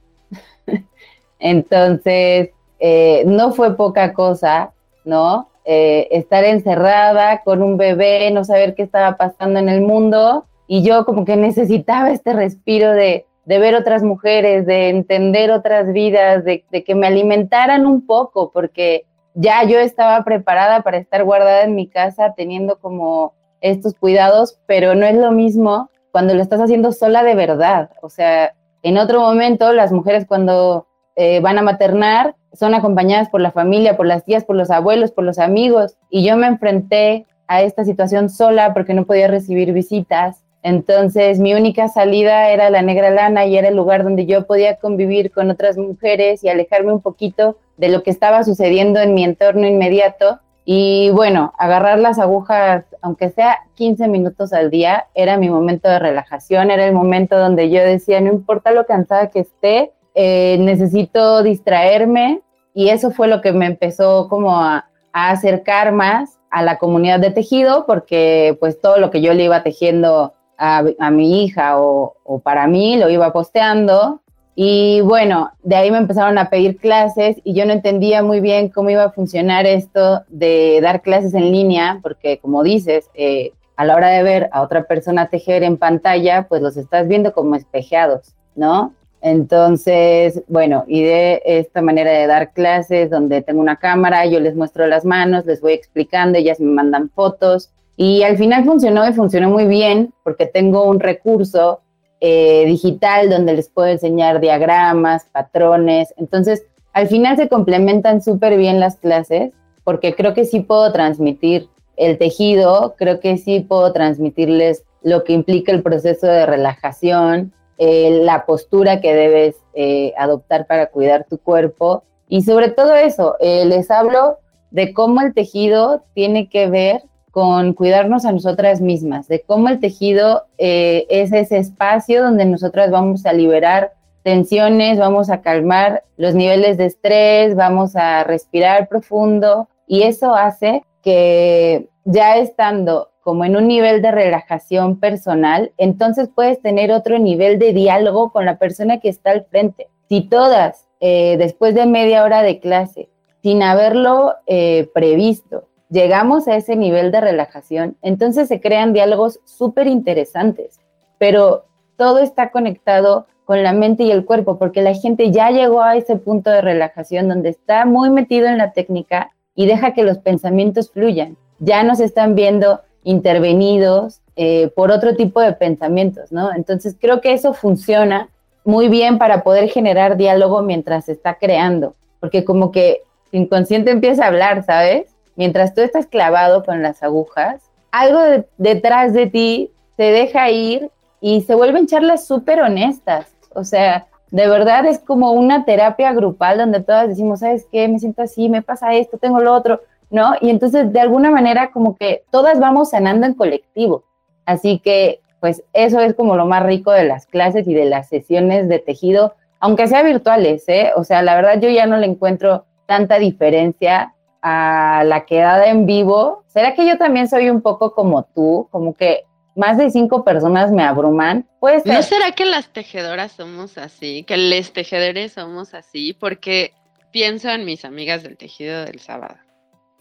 Entonces, 1.39 2.49
eh, 2.79 3.23
no 3.25 3.51
fue 3.51 3.77
poca 3.77 4.13
cosa, 4.13 4.73
¿no? 5.05 5.50
Eh, 5.63 6.07
estar 6.11 6.43
encerrada 6.43 7.43
con 7.43 7.61
un 7.61 7.77
bebé, 7.77 8.31
no 8.31 8.43
saber 8.43 8.73
qué 8.73 8.81
estaba 8.81 9.15
pasando 9.17 9.59
en 9.59 9.69
el 9.69 9.81
mundo. 9.81 10.45
Y 10.67 10.83
yo 10.83 11.05
como 11.05 11.23
que 11.23 11.35
necesitaba 11.35 12.11
este 12.11 12.33
respiro 12.33 12.91
de, 12.91 13.25
ver 13.45 13.75
otras 13.75 14.01
mujeres, 14.01 14.65
de 14.65 14.89
entender 14.89 15.51
otras 15.51 15.91
vidas, 15.93 16.43
de, 16.45 16.63
que 16.63 16.95
me 16.95 17.07
alimentaran 17.07 17.85
un 17.85 18.05
poco, 18.07 18.51
porque 18.51 19.05
ya 19.33 19.63
yo 19.63 19.79
estaba 19.79 20.23
preparada 20.23 20.81
para 20.81 20.97
estar 20.97 21.23
guardada 21.23 21.63
en 21.63 21.75
mi 21.75 21.87
casa 21.87 22.33
teniendo 22.35 22.79
como 22.79 23.33
estos 23.59 23.93
cuidados, 23.93 24.57
pero 24.65 24.95
no 24.95 25.05
es 25.05 25.15
lo 25.15 25.31
mismo 25.31 25.89
cuando 26.11 26.33
lo 26.33 26.41
estás 26.41 26.59
haciendo 26.59 26.91
sola 26.91 27.23
de 27.23 27.35
verdad. 27.35 27.91
O 28.01 28.09
sea, 28.09 28.53
en 28.81 28.97
otro 28.97 29.21
momento 29.21 29.71
las 29.73 29.91
mujeres 29.91 30.25
cuando 30.25 30.87
eh, 31.15 31.39
van 31.41 31.57
a 31.57 31.61
maternar 31.61 32.35
son 32.53 32.73
acompañadas 32.73 33.29
por 33.29 33.41
la 33.41 33.51
familia, 33.51 33.97
por 33.97 34.05
las 34.05 34.25
tías, 34.25 34.43
por 34.43 34.55
los 34.55 34.71
abuelos, 34.71 35.11
por 35.11 35.23
los 35.23 35.39
amigos. 35.39 35.95
Y 36.09 36.25
yo 36.25 36.35
me 36.35 36.47
enfrenté 36.47 37.25
a 37.47 37.61
esta 37.61 37.83
situación 37.83 38.29
sola 38.29 38.73
porque 38.73 38.93
no 38.93 39.05
podía 39.05 39.27
recibir 39.27 39.73
visitas. 39.73 40.43
Entonces 40.63 41.39
mi 41.39 41.53
única 41.53 41.87
salida 41.87 42.49
era 42.49 42.69
la 42.69 42.81
negra 42.81 43.09
lana 43.09 43.45
y 43.45 43.57
era 43.57 43.69
el 43.69 43.75
lugar 43.75 44.03
donde 44.03 44.25
yo 44.25 44.45
podía 44.45 44.75
convivir 44.75 45.31
con 45.31 45.49
otras 45.49 45.77
mujeres 45.77 46.43
y 46.43 46.49
alejarme 46.49 46.93
un 46.93 47.01
poquito 47.01 47.57
de 47.77 47.89
lo 47.89 48.03
que 48.03 48.11
estaba 48.11 48.43
sucediendo 48.43 48.99
en 48.99 49.13
mi 49.15 49.23
entorno 49.23 49.67
inmediato. 49.67 50.39
Y 50.63 51.09
bueno, 51.11 51.53
agarrar 51.57 51.97
las 51.97 52.19
agujas, 52.19 52.85
aunque 53.01 53.29
sea 53.29 53.57
15 53.73 54.07
minutos 54.07 54.53
al 54.53 54.69
día, 54.69 55.07
era 55.15 55.37
mi 55.37 55.49
momento 55.49 55.89
de 55.89 55.97
relajación, 55.97 56.69
era 56.69 56.85
el 56.85 56.93
momento 56.93 57.39
donde 57.39 57.71
yo 57.71 57.81
decía, 57.81 58.21
no 58.21 58.31
importa 58.31 58.71
lo 58.71 58.85
cansada 58.85 59.31
que 59.31 59.39
esté, 59.39 59.91
eh, 60.13 60.57
necesito 60.59 61.43
distraerme 61.43 62.41
y 62.73 62.89
eso 62.89 63.11
fue 63.11 63.27
lo 63.27 63.41
que 63.41 63.51
me 63.51 63.65
empezó 63.65 64.27
como 64.29 64.59
a, 64.59 64.87
acercar 65.13 65.91
más 65.91 66.39
a 66.49 66.63
la 66.63 66.77
comunidad 66.77 67.19
de 67.19 67.31
tejido, 67.31 67.85
porque 67.85 68.55
pues 68.61 68.79
todo 68.79 68.97
lo 68.97 69.11
que 69.11 69.21
yo 69.21 69.33
le 69.33 69.43
iba 69.43 69.61
tejiendo 69.61 70.33
a, 70.57 70.83
mi 71.11 71.43
hija 71.43 71.81
o, 71.81 72.15
para 72.43 72.65
mí 72.67 72.95
lo 72.95 73.09
iba 73.09 73.33
posteando. 73.33 74.21
Y 74.55 75.01
bueno, 75.01 75.51
de 75.63 75.75
ahí 75.75 75.91
me 75.91 75.97
empezaron 75.97 76.37
a 76.37 76.49
pedir 76.49 76.77
clases 76.77 77.37
y 77.43 77.53
yo 77.55 77.65
no 77.65 77.73
entendía 77.73 78.23
muy 78.23 78.39
bien 78.39 78.69
cómo 78.69 78.89
iba 78.89 79.03
a 79.03 79.11
funcionar 79.11 79.65
esto 79.65 80.23
de 80.29 80.79
dar 80.81 81.01
clases 81.01 81.33
en 81.33 81.51
línea, 81.51 81.99
porque 82.01 82.37
como 82.37 82.63
dices, 82.63 83.09
eh, 83.13 83.51
a 83.75 83.83
la 83.83 83.95
hora 83.95 84.09
de 84.09 84.23
ver 84.23 84.49
a 84.53 84.61
otra 84.61 84.83
persona 84.83 85.27
tejer 85.27 85.63
en 85.63 85.75
pantalla, 85.75 86.45
pues 86.47 86.61
los 86.61 86.77
estás 86.77 87.07
viendo 87.09 87.33
como 87.33 87.55
espejeados, 87.55 88.33
¿no? 88.55 88.93
Entonces, 89.21 90.41
bueno, 90.47 90.83
y 90.87 91.03
de 91.03 91.41
esta 91.45 91.81
manera 91.81 92.11
de 92.11 92.25
dar 92.25 92.53
clases 92.53 93.09
donde 93.09 93.43
tengo 93.43 93.61
una 93.61 93.77
cámara, 93.77 94.25
yo 94.25 94.39
les 94.39 94.55
muestro 94.55 94.87
las 94.87 95.05
manos, 95.05 95.45
les 95.45 95.61
voy 95.61 95.73
explicando, 95.73 96.39
ellas 96.39 96.59
me 96.59 96.71
mandan 96.71 97.09
fotos 97.09 97.69
y 97.97 98.23
al 98.23 98.37
final 98.37 98.65
funcionó 98.65 99.07
y 99.07 99.13
funcionó 99.13 99.49
muy 99.49 99.65
bien 99.67 100.11
porque 100.23 100.47
tengo 100.47 100.85
un 100.85 100.99
recurso 100.99 101.81
eh, 102.19 102.65
digital 102.65 103.29
donde 103.29 103.53
les 103.53 103.69
puedo 103.69 103.89
enseñar 103.89 104.41
diagramas, 104.41 105.25
patrones. 105.31 106.13
Entonces, 106.17 106.63
al 106.93 107.07
final 107.07 107.37
se 107.37 107.47
complementan 107.47 108.21
súper 108.23 108.57
bien 108.57 108.79
las 108.79 108.97
clases 108.97 109.51
porque 109.83 110.15
creo 110.15 110.33
que 110.33 110.45
sí 110.45 110.61
puedo 110.61 110.91
transmitir 110.91 111.69
el 111.95 112.17
tejido, 112.17 112.95
creo 112.97 113.19
que 113.19 113.37
sí 113.37 113.59
puedo 113.59 113.93
transmitirles 113.93 114.83
lo 115.03 115.23
que 115.23 115.33
implica 115.33 115.71
el 115.71 115.83
proceso 115.83 116.25
de 116.27 116.45
relajación, 116.45 117.53
eh, 117.83 118.19
la 118.21 118.45
postura 118.45 119.01
que 119.01 119.11
debes 119.11 119.55
eh, 119.73 120.13
adoptar 120.15 120.67
para 120.67 120.91
cuidar 120.91 121.25
tu 121.27 121.39
cuerpo. 121.39 122.03
Y 122.29 122.43
sobre 122.43 122.69
todo 122.69 122.93
eso, 122.93 123.37
eh, 123.39 123.65
les 123.65 123.89
hablo 123.89 124.37
de 124.69 124.93
cómo 124.93 125.19
el 125.21 125.33
tejido 125.33 126.03
tiene 126.13 126.47
que 126.47 126.69
ver 126.69 127.01
con 127.31 127.73
cuidarnos 127.73 128.23
a 128.25 128.33
nosotras 128.33 128.81
mismas, 128.81 129.27
de 129.27 129.41
cómo 129.41 129.67
el 129.67 129.79
tejido 129.79 130.43
es 130.59 131.33
ese 131.33 131.57
espacio 131.57 132.21
donde 132.21 132.45
nosotras 132.45 132.91
vamos 132.91 133.25
a 133.25 133.33
liberar 133.33 133.93
tensiones, 134.21 134.99
vamos 134.99 135.31
a 135.31 135.41
calmar 135.41 136.03
los 136.17 136.35
niveles 136.35 136.77
de 136.77 136.85
estrés, 136.85 137.55
vamos 137.55 137.95
a 137.95 138.23
respirar 138.25 138.89
profundo. 138.89 139.67
Y 139.87 140.03
eso 140.03 140.35
hace 140.35 140.83
que 141.01 141.89
ya 142.05 142.37
estando 142.37 143.10
como 143.21 143.45
en 143.45 143.55
un 143.55 143.67
nivel 143.67 144.01
de 144.01 144.11
relajación 144.11 144.99
personal, 144.99 145.71
entonces 145.77 146.29
puedes 146.33 146.61
tener 146.61 146.91
otro 146.91 147.19
nivel 147.19 147.59
de 147.59 147.73
diálogo 147.73 148.31
con 148.31 148.45
la 148.45 148.57
persona 148.57 148.99
que 148.99 149.09
está 149.09 149.31
al 149.31 149.45
frente. 149.45 149.87
Si 150.09 150.21
todas, 150.21 150.87
eh, 150.99 151.37
después 151.37 151.75
de 151.75 151.85
media 151.85 152.23
hora 152.23 152.41
de 152.41 152.59
clase, 152.59 153.09
sin 153.43 153.63
haberlo 153.63 154.35
eh, 154.47 154.89
previsto, 154.93 155.65
llegamos 155.89 156.47
a 156.47 156.55
ese 156.55 156.75
nivel 156.75 157.11
de 157.11 157.21
relajación, 157.21 157.97
entonces 158.01 158.47
se 158.47 158.61
crean 158.61 158.93
diálogos 158.93 159.39
súper 159.45 159.87
interesantes, 159.87 160.79
pero 161.17 161.65
todo 161.97 162.19
está 162.19 162.49
conectado 162.49 163.27
con 163.45 163.63
la 163.63 163.73
mente 163.73 164.03
y 164.03 164.11
el 164.11 164.25
cuerpo, 164.25 164.57
porque 164.57 164.81
la 164.81 164.93
gente 164.93 165.31
ya 165.31 165.51
llegó 165.51 165.81
a 165.81 165.95
ese 165.95 166.15
punto 166.15 166.49
de 166.49 166.61
relajación 166.61 167.27
donde 167.27 167.49
está 167.49 167.85
muy 167.85 168.09
metido 168.09 168.47
en 168.47 168.57
la 168.57 168.71
técnica 168.71 169.31
y 169.55 169.65
deja 169.65 169.93
que 169.93 170.03
los 170.03 170.19
pensamientos 170.19 170.89
fluyan. 170.91 171.37
Ya 171.59 171.83
nos 171.83 171.99
están 171.99 172.33
viendo 172.33 172.79
intervenidos 173.03 174.19
eh, 174.35 174.71
por 174.75 174.91
otro 174.91 175.15
tipo 175.15 175.41
de 175.41 175.53
pensamientos, 175.53 176.31
¿no? 176.31 176.53
Entonces 176.53 176.95
creo 176.99 177.21
que 177.21 177.33
eso 177.33 177.53
funciona 177.53 178.29
muy 178.63 178.87
bien 178.87 179.17
para 179.17 179.43
poder 179.43 179.69
generar 179.69 180.17
diálogo 180.17 180.61
mientras 180.61 181.05
se 181.05 181.13
está 181.13 181.35
creando, 181.35 181.95
porque 182.19 182.45
como 182.45 182.71
que 182.71 183.01
inconsciente 183.31 183.91
empieza 183.91 184.23
a 184.23 184.27
hablar, 184.27 184.63
¿sabes? 184.63 185.15
Mientras 185.35 185.73
tú 185.73 185.81
estás 185.81 186.05
clavado 186.05 186.63
con 186.63 186.81
las 186.81 187.01
agujas, 187.01 187.61
algo 187.91 188.45
detrás 188.57 189.13
de 189.13 189.27
ti 189.27 189.71
se 189.97 190.03
deja 190.03 190.49
ir 190.49 190.89
y 191.19 191.41
se 191.41 191.55
vuelven 191.55 191.87
charlas 191.87 192.25
súper 192.25 192.61
honestas, 192.61 193.27
o 193.53 193.63
sea, 193.63 194.07
de 194.31 194.47
verdad 194.47 194.85
es 194.85 194.99
como 194.99 195.33
una 195.33 195.65
terapia 195.65 196.13
grupal 196.13 196.57
donde 196.57 196.79
todas 196.79 197.09
decimos, 197.09 197.41
¿sabes 197.41 197.67
qué? 197.69 197.87
Me 197.89 197.99
siento 197.99 198.21
así, 198.21 198.47
me 198.47 198.61
pasa 198.61 198.93
esto, 198.93 199.17
tengo 199.17 199.41
lo 199.41 199.53
otro. 199.53 199.81
¿No? 200.11 200.33
Y 200.41 200.49
entonces, 200.49 200.91
de 200.93 200.99
alguna 200.99 201.31
manera, 201.31 201.71
como 201.71 201.95
que 201.95 202.23
todas 202.29 202.59
vamos 202.59 202.91
sanando 202.91 203.25
en 203.25 203.33
colectivo. 203.33 204.03
Así 204.45 204.79
que, 204.79 205.21
pues, 205.39 205.63
eso 205.73 205.99
es 206.01 206.13
como 206.13 206.35
lo 206.35 206.45
más 206.45 206.63
rico 206.63 206.91
de 206.91 207.05
las 207.05 207.25
clases 207.25 207.67
y 207.67 207.73
de 207.73 207.85
las 207.85 208.09
sesiones 208.09 208.67
de 208.67 208.79
tejido, 208.79 209.33
aunque 209.59 209.87
sea 209.87 210.03
virtuales, 210.03 210.63
¿eh? 210.67 210.91
O 210.95 211.03
sea, 211.03 211.21
la 211.21 211.35
verdad 211.35 211.59
yo 211.59 211.69
ya 211.69 211.85
no 211.85 211.97
le 211.97 212.07
encuentro 212.07 212.65
tanta 212.85 213.19
diferencia 213.19 214.13
a 214.41 215.03
la 215.05 215.25
quedada 215.25 215.67
en 215.67 215.85
vivo. 215.85 216.43
¿Será 216.47 216.73
que 216.73 216.85
yo 216.85 216.97
también 216.97 217.29
soy 217.29 217.49
un 217.49 217.61
poco 217.61 217.93
como 217.93 218.23
tú? 218.23 218.67
Como 218.71 218.95
que 218.95 219.25
más 219.55 219.77
de 219.77 219.91
cinco 219.91 220.23
personas 220.23 220.71
me 220.71 220.83
abruman. 220.83 221.47
Pues 221.59 221.85
¿No 221.85 222.01
será 222.01 222.31
que 222.31 222.45
las 222.45 222.69
tejedoras 222.69 223.33
somos 223.33 223.77
así? 223.77 224.23
Que 224.23 224.37
les 224.37 224.73
tejedores 224.73 225.33
somos 225.33 225.73
así? 225.73 226.13
Porque 226.13 226.73
pienso 227.11 227.49
en 227.49 227.65
mis 227.65 227.85
amigas 227.85 228.23
del 228.23 228.37
tejido 228.37 228.83
del 228.85 228.99
sábado. 228.99 229.35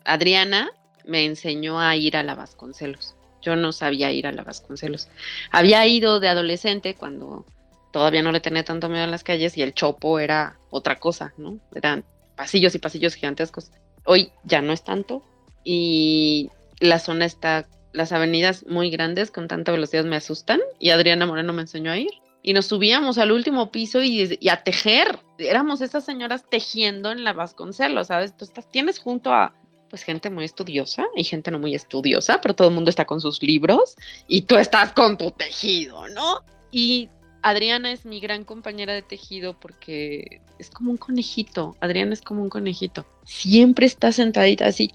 Adriana 0.05 0.71
me 1.05 1.25
enseñó 1.25 1.81
a 1.81 1.97
ir 1.97 2.17
a 2.17 2.23
la 2.23 2.35
Vasconcelos. 2.35 3.15
Yo 3.43 3.57
no 3.57 3.73
sabía 3.73 4.13
ir 4.13 4.27
a 4.27 4.33
la 4.33 4.43
Vasconcelos. 4.43 5.09
Había 5.51 5.87
ido 5.87 6.21
de 6.21 6.29
adolescente 6.29 6.95
cuando 6.95 7.45
todavía 7.91 8.23
no 8.23 8.33
le 8.33 8.41
tenía 8.41 8.65
tanto 8.65 8.89
miedo 8.89 9.05
a 9.05 9.09
las 9.09 9.25
calles 9.25 9.57
y 9.57 9.63
el 9.63 9.75
chopo 9.75 10.19
era 10.19 10.59
otra 10.71 10.99
cosa, 10.99 11.33
¿no? 11.37 11.59
Eran 11.75 12.05
pasillos 12.37 12.75
y 12.75 12.79
pasillos 12.79 13.15
gigantescos. 13.15 13.71
Hoy 14.05 14.31
ya 14.45 14.63
no 14.63 14.73
es 14.73 14.83
tanto 14.83 15.23
y 15.65 16.51
la 16.79 16.99
zona 16.99 17.25
está, 17.25 17.67
las 17.93 18.13
avenidas 18.13 18.65
muy 18.67 18.91
grandes 18.91 19.31
con 19.31 19.49
tanta 19.49 19.73
velocidad 19.73 20.05
me 20.05 20.17
asustan 20.17 20.61
y 20.79 20.91
Adriana 20.91 21.27
Moreno 21.27 21.53
me 21.53 21.63
enseñó 21.63 21.91
a 21.91 21.99
ir. 21.99 22.11
Y 22.43 22.55
nos 22.55 22.67
subíamos 22.67 23.19
al 23.19 23.33
último 23.33 23.71
piso 23.71 24.03
y, 24.03 24.39
y 24.41 24.49
a 24.49 24.63
tejer. 24.63 25.19
Éramos 25.37 25.83
esas 25.83 26.07
señoras 26.07 26.45
tejiendo 26.49 27.11
en 27.11 27.23
la 27.23 27.35
Vasconcelos, 27.35 28.07
¿sabes? 28.07 28.35
Tú 28.35 28.47
estás, 28.47 28.71
tienes 28.71 28.99
junto 28.99 29.35
a 29.35 29.53
pues 29.91 30.05
gente 30.05 30.31
muy 30.31 30.45
estudiosa 30.45 31.07
y 31.17 31.25
gente 31.25 31.51
no 31.51 31.59
muy 31.59 31.75
estudiosa, 31.75 32.41
pero 32.41 32.55
todo 32.55 32.69
el 32.69 32.75
mundo 32.75 32.89
está 32.89 33.05
con 33.05 33.21
sus 33.21 33.43
libros 33.43 33.97
y 34.29 34.43
tú 34.43 34.57
estás 34.57 34.93
con 34.93 35.19
tu 35.19 35.33
tejido, 35.33 36.09
¿no? 36.09 36.41
Y 36.71 37.11
Adriana 37.43 37.91
es 37.91 38.07
mi 38.07 38.21
gran 38.21 38.45
compañera 38.45 38.95
de 38.95 39.03
tejido 39.03 39.59
porque 39.59 40.41
es 40.59 40.71
como 40.71 40.93
un 40.93 40.97
conejito. 40.97 41.77
Adriana 41.81 42.13
es 42.13 42.23
como 42.23 42.43
un 42.43 42.49
conejito. 42.49 43.05
Siempre 43.25 43.87
está 43.87 44.13
sentadita 44.13 44.67
así 44.67 44.91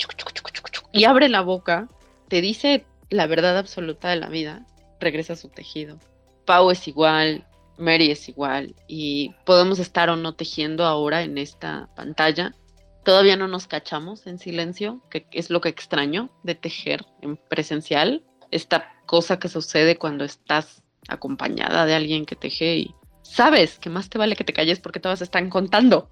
y 0.94 1.04
abre 1.04 1.28
la 1.28 1.42
boca, 1.42 1.90
te 2.30 2.42
dice 2.42 2.86
la 3.10 3.28
verdad 3.28 3.58
absoluta 3.58 4.10
de 4.10 4.16
la 4.16 4.30
vida, 4.30 4.66
regresa 5.00 5.34
a 5.34 5.38
su 5.38 5.50
tejido. 5.50 6.00
Pau 6.46 6.72
es 6.72 6.88
igual, 6.88 7.46
Mary 7.78 8.12
es 8.12 8.30
igual 8.30 8.76
y 8.88 9.34
podemos 9.46 9.80
estar 9.80 10.10
o 10.10 10.16
no 10.16 10.36
tejiendo 10.36 10.86
ahora 10.86 11.24
en 11.24 11.38
esta 11.38 11.90
pantalla 11.96 12.56
Todavía 13.06 13.38
no 13.38 13.48
nos 13.48 13.68
cachamos 13.68 14.26
en 14.26 14.40
silencio, 14.40 15.00
que 15.12 15.28
es 15.32 15.52
lo 15.52 15.62
que 15.62 15.70
extraño 15.70 16.32
de 16.42 16.56
tejer 16.56 17.06
en 17.22 17.38
presencial. 17.38 18.24
Esta 18.50 18.92
cosa 19.06 19.38
que 19.38 19.48
sucede 19.48 19.96
cuando 19.98 20.26
estás 20.26 20.82
acompañada 21.08 21.86
de 21.86 21.94
alguien 21.94 22.26
que 22.26 22.36
teje 22.36 22.78
y 22.78 22.96
sabes 23.22 23.78
que 23.78 23.92
más 23.92 24.10
te 24.10 24.18
vale 24.18 24.36
que 24.36 24.44
te 24.44 24.54
calles 24.54 24.80
porque 24.80 25.00
todas 25.00 25.22
están 25.22 25.52
contando. 25.52 26.10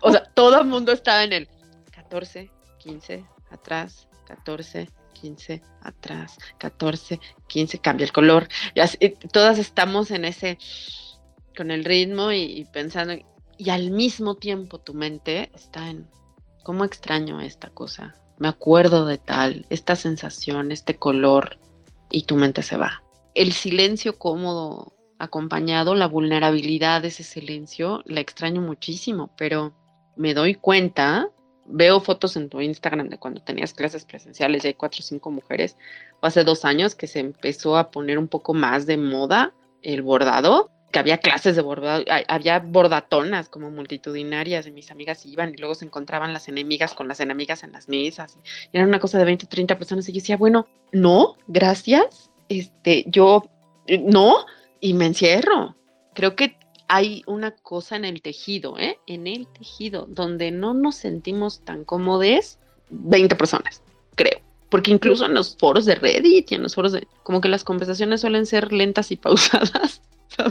O 0.00 0.10
sea, 0.10 0.24
todo 0.34 0.62
el 0.62 0.66
mundo 0.66 0.92
está 0.92 1.24
en 1.24 1.34
el 1.34 1.48
14, 1.90 2.50
15, 2.78 3.22
atrás, 3.50 4.08
14, 4.26 4.88
15, 5.12 5.62
atrás, 5.82 6.38
14, 6.56 7.20
15, 7.48 7.78
cambia 7.80 8.04
el 8.04 8.12
color. 8.12 8.48
Y 8.74 8.80
así, 8.80 8.96
todas 9.30 9.58
estamos 9.58 10.10
en 10.10 10.24
ese, 10.24 10.56
con 11.54 11.70
el 11.70 11.84
ritmo 11.84 12.32
y 12.32 12.66
pensando, 12.72 13.14
y 13.58 13.68
al 13.68 13.90
mismo 13.90 14.36
tiempo 14.36 14.78
tu 14.78 14.94
mente 14.94 15.50
está 15.54 15.90
en 15.90 16.08
¿Cómo 16.62 16.84
extraño 16.84 17.40
esta 17.40 17.70
cosa? 17.70 18.14
Me 18.38 18.48
acuerdo 18.48 19.06
de 19.06 19.18
tal, 19.18 19.66
esta 19.70 19.96
sensación, 19.96 20.72
este 20.72 20.96
color, 20.96 21.58
y 22.10 22.24
tu 22.24 22.36
mente 22.36 22.62
se 22.62 22.76
va. 22.76 23.02
El 23.34 23.52
silencio 23.52 24.18
cómodo 24.18 24.92
acompañado, 25.18 25.94
la 25.94 26.08
vulnerabilidad 26.08 27.02
de 27.02 27.08
ese 27.08 27.22
silencio, 27.22 28.02
la 28.06 28.20
extraño 28.20 28.60
muchísimo, 28.60 29.30
pero 29.36 29.72
me 30.16 30.34
doy 30.34 30.54
cuenta, 30.54 31.28
veo 31.66 32.00
fotos 32.00 32.36
en 32.36 32.48
tu 32.48 32.60
Instagram 32.60 33.08
de 33.08 33.18
cuando 33.18 33.42
tenías 33.42 33.72
clases 33.72 34.04
presenciales 34.04 34.64
y 34.64 34.68
hay 34.68 34.74
cuatro 34.74 35.00
o 35.00 35.02
cinco 35.02 35.30
mujeres, 35.30 35.76
hace 36.22 36.42
dos 36.42 36.64
años 36.64 36.94
que 36.94 37.06
se 37.06 37.20
empezó 37.20 37.76
a 37.76 37.90
poner 37.90 38.18
un 38.18 38.28
poco 38.28 38.54
más 38.54 38.86
de 38.86 38.96
moda 38.96 39.54
el 39.82 40.02
bordado, 40.02 40.70
que 40.90 40.98
había 40.98 41.18
clases 41.18 41.56
de 41.56 41.62
bordado, 41.62 42.04
había 42.28 42.58
bordatonas 42.58 43.48
como 43.48 43.70
multitudinarias 43.70 44.66
y 44.66 44.72
mis 44.72 44.90
amigas 44.90 45.24
iban 45.24 45.54
y 45.54 45.56
luego 45.56 45.74
se 45.74 45.84
encontraban 45.84 46.32
las 46.32 46.48
enemigas 46.48 46.94
con 46.94 47.06
las 47.06 47.20
enemigas 47.20 47.62
en 47.62 47.72
las 47.72 47.88
mesas. 47.88 48.38
Y 48.72 48.76
era 48.76 48.86
una 48.86 48.98
cosa 48.98 49.18
de 49.18 49.24
20, 49.24 49.46
30 49.46 49.78
personas 49.78 50.08
y 50.08 50.12
yo 50.12 50.20
decía, 50.20 50.36
bueno, 50.36 50.66
no, 50.92 51.36
gracias, 51.46 52.30
este, 52.48 53.04
yo, 53.06 53.44
eh, 53.86 53.98
no, 53.98 54.46
y 54.80 54.94
me 54.94 55.06
encierro. 55.06 55.76
Creo 56.14 56.34
que 56.34 56.56
hay 56.88 57.22
una 57.26 57.52
cosa 57.52 57.94
en 57.94 58.04
el 58.04 58.20
tejido, 58.20 58.76
¿eh? 58.76 58.98
En 59.06 59.28
el 59.28 59.46
tejido, 59.46 60.06
donde 60.08 60.50
no 60.50 60.74
nos 60.74 60.96
sentimos 60.96 61.64
tan 61.64 61.84
cómodos 61.84 62.58
20 62.90 63.36
personas, 63.36 63.82
creo. 64.16 64.40
Porque 64.68 64.90
incluso 64.90 65.26
en 65.26 65.34
los 65.34 65.56
foros 65.56 65.84
de 65.84 65.94
Reddit 65.94 66.50
y 66.50 66.54
en 66.56 66.62
los 66.64 66.74
foros 66.74 66.92
de... 66.92 67.06
Como 67.22 67.40
que 67.40 67.48
las 67.48 67.62
conversaciones 67.62 68.20
suelen 68.20 68.46
ser 68.46 68.72
lentas 68.72 69.12
y 69.12 69.16
pausadas, 69.16 70.02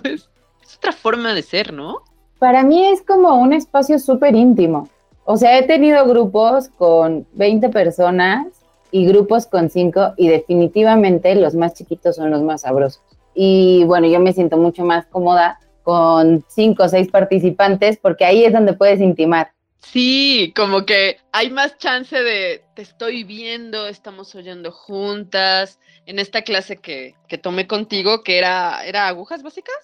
Es 0.03 0.75
otra 0.77 0.91
forma 0.91 1.33
de 1.33 1.41
ser, 1.41 1.73
¿no? 1.73 2.03
Para 2.37 2.63
mí 2.63 2.85
es 2.85 3.01
como 3.01 3.35
un 3.35 3.53
espacio 3.53 3.99
súper 3.99 4.35
íntimo. 4.35 4.87
O 5.25 5.37
sea, 5.37 5.57
he 5.57 5.63
tenido 5.63 6.05
grupos 6.07 6.69
con 6.69 7.27
20 7.33 7.69
personas 7.69 8.47
y 8.91 9.05
grupos 9.05 9.45
con 9.45 9.69
5 9.69 10.13
y 10.17 10.27
definitivamente 10.27 11.35
los 11.35 11.53
más 11.55 11.73
chiquitos 11.73 12.15
son 12.15 12.31
los 12.31 12.41
más 12.41 12.61
sabrosos. 12.61 13.01
Y 13.35 13.83
bueno, 13.85 14.07
yo 14.07 14.19
me 14.19 14.33
siento 14.33 14.57
mucho 14.57 14.83
más 14.83 15.05
cómoda 15.05 15.59
con 15.83 16.43
cinco 16.47 16.83
o 16.83 16.89
seis 16.89 17.07
participantes, 17.09 17.97
porque 17.97 18.25
ahí 18.25 18.43
es 18.43 18.53
donde 18.53 18.73
puedes 18.73 18.99
intimar. 18.99 19.51
Sí, 19.81 20.53
como 20.55 20.85
que 20.85 21.17
hay 21.31 21.49
más 21.49 21.77
chance 21.77 22.21
de 22.21 22.63
te 22.75 22.81
estoy 22.81 23.23
viendo, 23.23 23.87
estamos 23.87 24.35
oyendo 24.35 24.71
juntas. 24.71 25.79
En 26.05 26.19
esta 26.19 26.41
clase 26.41 26.77
que, 26.77 27.15
que 27.27 27.37
tomé 27.37 27.67
contigo, 27.67 28.23
que 28.23 28.37
era, 28.37 28.85
¿era 28.85 29.07
agujas 29.07 29.43
básicas? 29.43 29.75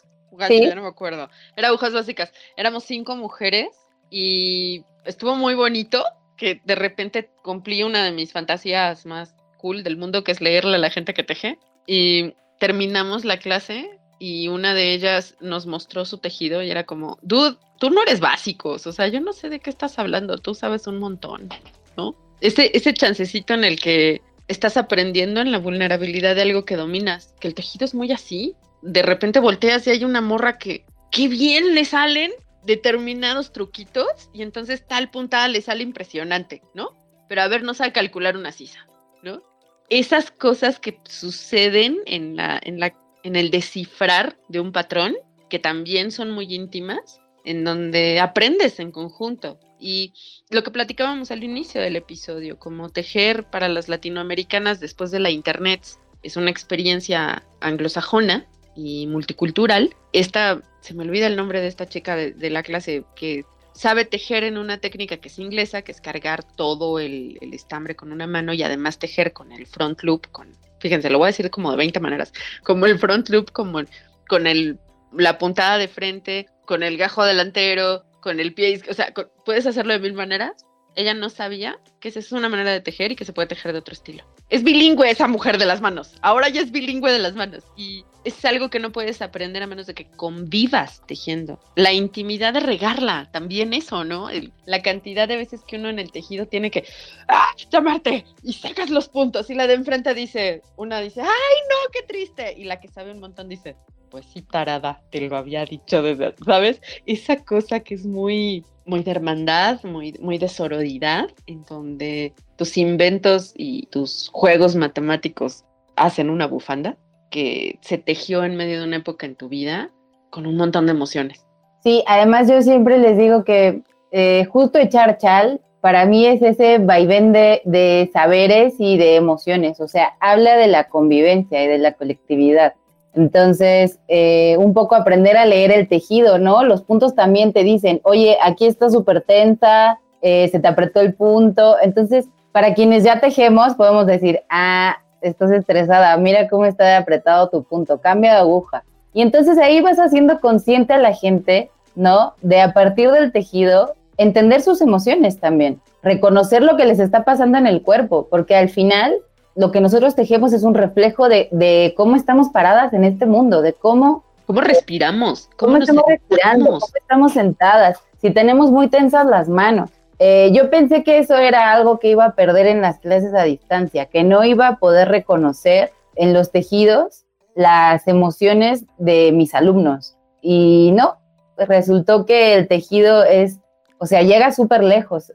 sí. 0.47 0.61
no 0.75 0.81
me 0.81 0.87
acuerdo. 0.87 1.29
Era 1.55 1.69
agujas 1.69 1.93
básicas. 1.93 2.31
Éramos 2.57 2.83
cinco 2.83 3.15
mujeres 3.15 3.69
y 4.09 4.83
estuvo 5.05 5.35
muy 5.35 5.55
bonito 5.55 6.03
que 6.37 6.61
de 6.65 6.75
repente 6.75 7.29
cumplí 7.43 7.83
una 7.83 8.03
de 8.03 8.11
mis 8.11 8.33
fantasías 8.33 9.05
más 9.05 9.35
cool 9.57 9.83
del 9.83 9.97
mundo, 9.97 10.23
que 10.23 10.31
es 10.31 10.41
leerle 10.41 10.75
a 10.75 10.79
la 10.79 10.89
gente 10.89 11.13
que 11.13 11.23
teje. 11.23 11.57
Y 11.87 12.33
terminamos 12.59 13.25
la 13.25 13.37
clase 13.37 13.99
y 14.19 14.47
una 14.47 14.73
de 14.73 14.93
ellas 14.93 15.35
nos 15.39 15.65
mostró 15.65 16.05
su 16.05 16.17
tejido 16.17 16.61
y 16.61 16.71
era 16.71 16.85
como, 16.85 17.17
dude, 17.21 17.57
tú 17.77 17.89
no 17.89 18.01
eres 18.03 18.19
básicos, 18.19 18.87
o 18.87 18.91
sea, 18.91 19.07
yo 19.07 19.21
no 19.21 19.33
sé 19.33 19.49
de 19.49 19.59
qué 19.59 19.69
estás 19.69 19.99
hablando, 19.99 20.37
tú 20.37 20.53
sabes 20.53 20.87
un 20.87 20.99
montón, 20.99 21.49
¿no? 21.97 22.15
Ese, 22.41 22.71
ese 22.73 22.93
chancecito 22.93 23.53
en 23.53 23.63
el 23.63 23.79
que 23.79 24.21
estás 24.47 24.77
aprendiendo 24.77 25.41
en 25.41 25.51
la 25.51 25.57
vulnerabilidad 25.57 26.35
de 26.35 26.43
algo 26.43 26.65
que 26.65 26.75
dominas, 26.75 27.33
que 27.39 27.47
el 27.47 27.55
tejido 27.55 27.85
es 27.85 27.95
muy 27.95 28.11
así, 28.11 28.55
de 28.81 29.01
repente 29.01 29.39
volteas 29.39 29.87
y 29.87 29.91
hay 29.91 30.03
una 30.03 30.21
morra 30.21 30.57
que, 30.57 30.85
qué 31.11 31.27
bien 31.27 31.73
le 31.73 31.85
salen 31.85 32.31
determinados 32.63 33.51
truquitos 33.51 34.29
y 34.33 34.41
entonces 34.41 34.85
tal 34.87 35.09
puntada 35.09 35.47
le 35.47 35.61
sale 35.61 35.83
impresionante, 35.83 36.61
¿no? 36.73 36.89
Pero 37.27 37.41
a 37.41 37.47
ver, 37.47 37.63
no 37.63 37.73
sabe 37.73 37.91
calcular 37.91 38.37
una 38.37 38.51
sisa, 38.51 38.87
¿no? 39.23 39.41
Esas 39.89 40.31
cosas 40.31 40.79
que 40.79 40.99
suceden 41.05 41.99
en 42.05 42.35
la, 42.35 42.59
en 42.63 42.79
la 42.79 42.93
en 43.25 43.35
el 43.35 43.49
descifrar 43.49 44.37
de 44.49 44.59
un 44.59 44.71
patrón, 44.71 45.15
que 45.49 45.57
también 45.57 46.11
son 46.11 46.29
muy 46.29 46.53
íntimas, 46.53 47.19
en 47.45 47.63
donde 47.63 48.19
aprendes 48.19 48.79
en 48.79 48.91
conjunto. 48.91 49.59
Y 49.79 50.13
lo 50.49 50.63
que 50.63 50.71
platicábamos 50.71 51.31
al 51.31 51.43
inicio 51.43 51.79
del 51.79 51.95
episodio, 51.95 52.57
como 52.57 52.89
tejer 52.89 53.45
para 53.45 53.69
las 53.69 53.87
latinoamericanas 53.87 54.79
después 54.79 55.11
de 55.11 55.19
la 55.19 55.29
Internet, 55.29 55.85
es 56.23 56.37
una 56.37 56.49
experiencia 56.49 57.43
anglosajona 57.61 58.47
y 58.75 59.07
multicultural. 59.07 59.95
Esta, 60.11 60.61
se 60.81 60.93
me 60.93 61.03
olvida 61.03 61.27
el 61.27 61.35
nombre 61.35 61.61
de 61.61 61.67
esta 61.67 61.87
chica 61.87 62.15
de, 62.15 62.49
la 62.49 62.63
clase 62.63 63.05
que 63.15 63.45
sabe 63.73 64.05
tejer 64.05 64.43
en 64.43 64.57
una 64.57 64.79
técnica 64.79 65.17
que 65.17 65.27
es 65.27 65.37
inglesa, 65.37 65.83
que 65.83 65.91
es 65.91 66.01
cargar 66.01 66.43
todo 66.43 66.99
el, 66.99 67.37
el, 67.41 67.53
estambre 67.53 67.95
con 67.95 68.11
una 68.11 68.25
mano 68.25 68.53
y 68.53 68.63
además 68.63 68.97
tejer 68.97 69.33
con 69.33 69.51
el 69.51 69.67
front 69.67 70.01
loop, 70.01 70.31
con 70.31 70.51
fíjense, 70.79 71.09
lo 71.09 71.17
voy 71.17 71.27
a 71.27 71.31
decir 71.31 71.49
como 71.49 71.71
de 71.71 71.77
20 71.77 71.99
maneras, 71.99 72.33
como 72.63 72.85
el 72.85 72.97
front 72.97 73.29
loop, 73.29 73.51
como 73.51 73.81
con 74.27 74.47
el, 74.47 74.79
la 75.13 75.37
puntada 75.37 75.77
de 75.77 75.87
frente, 75.87 76.47
con 76.65 76.83
el 76.83 76.97
gajo 76.97 77.23
delantero, 77.23 78.03
con 78.21 78.39
el 78.39 78.53
pie, 78.53 78.81
o 78.89 78.93
sea, 78.93 79.13
puedes 79.45 79.67
hacerlo 79.67 79.93
de 79.93 79.99
mil 79.99 80.13
maneras. 80.13 80.65
Ella 80.95 81.13
no 81.13 81.29
sabía 81.29 81.77
que 81.99 82.07
esa 82.07 82.19
es 82.19 82.31
una 82.31 82.47
manera 82.47 82.71
de 82.71 82.79
tejer 82.79 83.11
y 83.11 83.15
que 83.15 83.25
se 83.25 83.33
puede 83.33 83.49
tejer 83.49 83.73
de 83.73 83.79
otro 83.79 83.93
estilo. 83.93 84.23
Es 84.49 84.63
bilingüe 84.63 85.09
esa 85.09 85.27
mujer 85.27 85.57
de 85.57 85.65
las 85.65 85.81
manos. 85.81 86.15
Ahora 86.21 86.47
ya 86.49 86.61
es 86.61 86.71
bilingüe 86.71 87.11
de 87.11 87.19
las 87.19 87.35
manos. 87.35 87.65
Y 87.75 88.05
es 88.23 88.43
algo 88.45 88.69
que 88.69 88.79
no 88.79 88.91
puedes 88.91 89.21
aprender 89.21 89.61
a 89.61 89.67
menos 89.67 89.87
de 89.87 89.93
que 89.93 90.09
convivas 90.09 91.01
tejiendo. 91.05 91.59
La 91.75 91.93
intimidad 91.93 92.53
de 92.53 92.61
regarla, 92.61 93.29
también 93.31 93.73
eso, 93.73 94.03
¿no? 94.03 94.29
la 94.65 94.81
cantidad 94.81 95.27
de 95.27 95.35
veces 95.35 95.61
que 95.67 95.75
uno 95.75 95.89
en 95.89 95.99
el 95.99 96.11
tejido 96.11 96.47
tiene 96.47 96.71
que 96.71 96.85
¡ah! 97.27 97.53
llamarte 97.69 98.25
y 98.41 98.53
sacas 98.53 98.89
los 98.89 99.09
puntos. 99.09 99.49
Y 99.49 99.55
la 99.55 99.67
de 99.67 99.75
enfrente 99.75 100.13
dice, 100.13 100.61
una 100.77 101.01
dice, 101.01 101.21
¡ay 101.21 101.27
no, 101.27 101.91
qué 101.91 102.03
triste! 102.07 102.53
Y 102.57 102.63
la 102.63 102.79
que 102.79 102.87
sabe 102.87 103.11
un 103.11 103.19
montón 103.19 103.49
dice, 103.49 103.75
pues 104.09 104.25
sí, 104.25 104.41
tarada, 104.41 105.01
te 105.11 105.21
lo 105.21 105.37
había 105.37 105.65
dicho, 105.65 106.01
desde, 106.01 106.33
¿sabes? 106.45 106.81
Esa 107.05 107.43
cosa 107.43 107.79
que 107.81 107.95
es 107.95 108.05
muy 108.05 108.63
muy 108.85 109.03
de 109.03 109.11
hermandad, 109.11 109.83
muy, 109.83 110.13
muy 110.19 110.37
de 110.37 110.47
sororidad, 110.47 111.29
en 111.47 111.63
donde 111.65 112.33
tus 112.55 112.77
inventos 112.77 113.53
y 113.55 113.87
tus 113.87 114.29
juegos 114.31 114.75
matemáticos 114.75 115.65
hacen 115.95 116.29
una 116.29 116.47
bufanda 116.47 116.97
que 117.31 117.79
se 117.81 117.97
tejió 117.97 118.43
en 118.43 118.55
medio 118.55 118.79
de 118.79 118.87
una 118.87 118.97
época 118.97 119.25
en 119.25 119.35
tu 119.35 119.49
vida 119.49 119.89
con 120.29 120.45
un 120.45 120.55
montón 120.55 120.85
de 120.85 120.91
emociones. 120.91 121.45
Sí, 121.83 122.03
además 122.07 122.47
yo 122.47 122.61
siempre 122.61 122.97
les 122.99 123.17
digo 123.17 123.43
que 123.43 123.81
eh, 124.11 124.45
justo 124.45 124.79
echar 124.79 125.17
chal 125.17 125.61
para 125.81 126.05
mí 126.05 126.25
es 126.25 126.41
ese 126.41 126.79
vaivén 126.79 127.31
de, 127.31 127.61
de 127.65 128.09
saberes 128.11 128.75
y 128.79 128.97
de 128.97 129.15
emociones, 129.15 129.79
o 129.79 129.87
sea, 129.87 130.15
habla 130.19 130.57
de 130.57 130.67
la 130.67 130.89
convivencia 130.89 131.63
y 131.63 131.67
de 131.67 131.77
la 131.77 131.93
colectividad. 131.93 132.73
Entonces, 133.15 133.99
eh, 134.07 134.57
un 134.59 134.73
poco 134.73 134.95
aprender 134.95 135.37
a 135.37 135.45
leer 135.45 135.71
el 135.71 135.87
tejido, 135.87 136.37
¿no? 136.37 136.63
Los 136.63 136.83
puntos 136.83 137.15
también 137.15 137.53
te 137.53 137.63
dicen, 137.63 138.01
oye, 138.03 138.37
aquí 138.43 138.65
está 138.65 138.89
súper 138.89 139.21
tensa, 139.21 139.99
eh, 140.21 140.49
se 140.49 140.59
te 140.59 140.67
apretó 140.67 140.99
el 140.99 141.13
punto. 141.13 141.77
Entonces, 141.81 142.27
para 142.51 142.73
quienes 142.73 143.03
ya 143.03 143.19
tejemos, 143.19 143.75
podemos 143.75 144.05
decir, 144.05 144.41
ah, 144.49 144.97
estás 145.21 145.51
estresada, 145.51 146.15
mira 146.17 146.47
cómo 146.49 146.65
está 146.65 146.97
apretado 146.97 147.49
tu 147.49 147.63
punto, 147.63 147.99
cambia 147.99 148.33
de 148.33 148.39
aguja. 148.39 148.83
Y 149.13 149.21
entonces 149.21 149.57
ahí 149.57 149.81
vas 149.81 149.97
haciendo 149.97 150.39
consciente 150.39 150.93
a 150.93 150.97
la 150.97 151.13
gente, 151.13 151.71
¿no? 151.95 152.33
De 152.41 152.59
a 152.59 152.73
partir 152.73 153.11
del 153.11 153.31
tejido, 153.31 153.93
entender 154.17 154.61
sus 154.61 154.81
emociones 154.81 155.39
también, 155.39 155.79
reconocer 156.03 156.61
lo 156.61 156.75
que 156.75 156.85
les 156.85 156.99
está 156.99 157.23
pasando 157.23 157.57
en 157.57 157.67
el 157.67 157.81
cuerpo, 157.81 158.27
porque 158.29 158.55
al 158.55 158.69
final 158.69 159.15
lo 159.55 159.71
que 159.71 159.81
nosotros 159.81 160.15
tejemos 160.15 160.53
es 160.53 160.63
un 160.63 160.73
reflejo 160.73 161.29
de, 161.29 161.93
cómo 161.95 162.15
estamos 162.15 162.49
paradas 162.49 162.93
en 162.93 163.03
este 163.03 163.25
mundo, 163.25 163.61
de 163.61 163.73
cómo... 163.73 164.23
¿Cómo 164.45 164.61
respiramos? 164.61 165.49
¿Cómo, 165.57 165.77
estamos 165.77 166.03
respirando? 166.07 166.65
¿Cómo 166.65 166.85
estamos 166.93 167.33
sentadas? 167.33 167.99
Si 168.21 168.31
tenemos 168.31 168.69
muy 168.69 168.89
tensas 168.89 169.25
las 169.25 169.49
manos. 169.49 169.89
Eh, 170.19 170.51
yo 170.53 170.69
pensé 170.69 171.03
que 171.03 171.17
eso 171.17 171.35
era 171.35 171.71
algo 171.73 171.99
que 171.99 172.09
iba 172.09 172.25
a 172.25 172.35
perder 172.35 172.67
en 172.67 172.81
las 172.81 172.99
clases 172.99 173.33
a 173.33 173.43
distancia, 173.43 174.05
que 174.05 174.23
no 174.23 174.43
iba 174.43 174.67
a 174.67 174.75
poder 174.77 175.09
reconocer 175.09 175.91
en 176.15 176.33
los 176.33 176.51
tejidos 176.51 177.25
las 177.55 178.07
emociones 178.07 178.85
de 178.97 179.31
mis 179.31 179.55
alumnos. 179.55 180.15
Y 180.41 180.91
no, 180.93 181.17
resultó 181.57 182.25
que 182.25 182.53
el 182.53 182.67
tejido 182.67 183.23
es 183.23 183.59
o 183.97 184.05
sea, 184.05 184.21
llega 184.21 184.51
súper 184.51 184.83
lejos. 184.83 185.31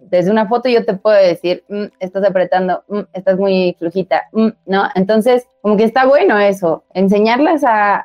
desde 0.00 0.30
una 0.30 0.48
foto 0.48 0.68
yo 0.68 0.84
te 0.84 0.94
puedo 0.94 1.16
decir, 1.16 1.64
mm, 1.68 1.84
estás 2.00 2.24
apretando, 2.24 2.82
mm, 2.88 3.00
estás 3.12 3.38
muy 3.38 3.76
flujita, 3.78 4.24
mm", 4.32 4.48
¿no? 4.66 4.88
Entonces, 4.94 5.46
como 5.60 5.76
que 5.76 5.84
está 5.84 6.06
bueno 6.06 6.38
eso, 6.38 6.84
enseñarlas 6.94 7.62
a, 7.64 8.04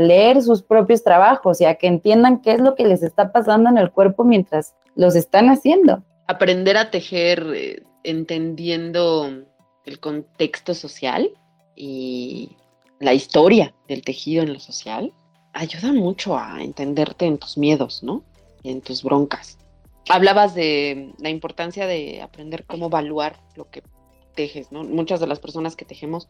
leer 0.00 0.42
sus 0.42 0.64
propios 0.64 1.04
trabajos 1.04 1.60
y 1.60 1.64
a 1.64 1.76
que 1.76 1.86
entiendan 1.86 2.42
qué 2.42 2.54
es 2.54 2.60
lo 2.60 2.74
que 2.74 2.84
les 2.84 3.04
está 3.04 3.30
pasando 3.30 3.70
en 3.70 3.78
el 3.78 3.92
cuerpo 3.92 4.24
mientras 4.24 4.74
los 4.96 5.14
están 5.14 5.48
haciendo. 5.48 6.02
Aprender 6.26 6.76
a 6.76 6.90
tejer 6.90 7.46
eh, 7.54 7.82
entendiendo 8.02 9.30
el 9.84 10.00
contexto 10.00 10.74
social 10.74 11.30
y 11.76 12.56
la 12.98 13.14
historia 13.14 13.72
del 13.86 14.02
tejido 14.02 14.42
en 14.42 14.54
lo 14.54 14.58
social 14.58 15.12
ayuda 15.52 15.92
mucho 15.92 16.36
a 16.36 16.60
entenderte 16.60 17.26
en 17.26 17.38
tus 17.38 17.56
miedos, 17.56 18.02
¿no? 18.02 18.24
En 18.64 18.80
tus 18.80 19.02
broncas. 19.02 19.58
Hablabas 20.08 20.54
de 20.54 21.12
la 21.18 21.28
importancia 21.28 21.86
de 21.86 22.22
aprender 22.22 22.64
cómo 22.64 22.86
evaluar 22.86 23.40
lo 23.56 23.70
que 23.70 23.82
tejes, 24.34 24.72
¿no? 24.72 24.84
Muchas 24.84 25.20
de 25.20 25.26
las 25.26 25.40
personas 25.40 25.76
que 25.76 25.84
tejemos, 25.84 26.28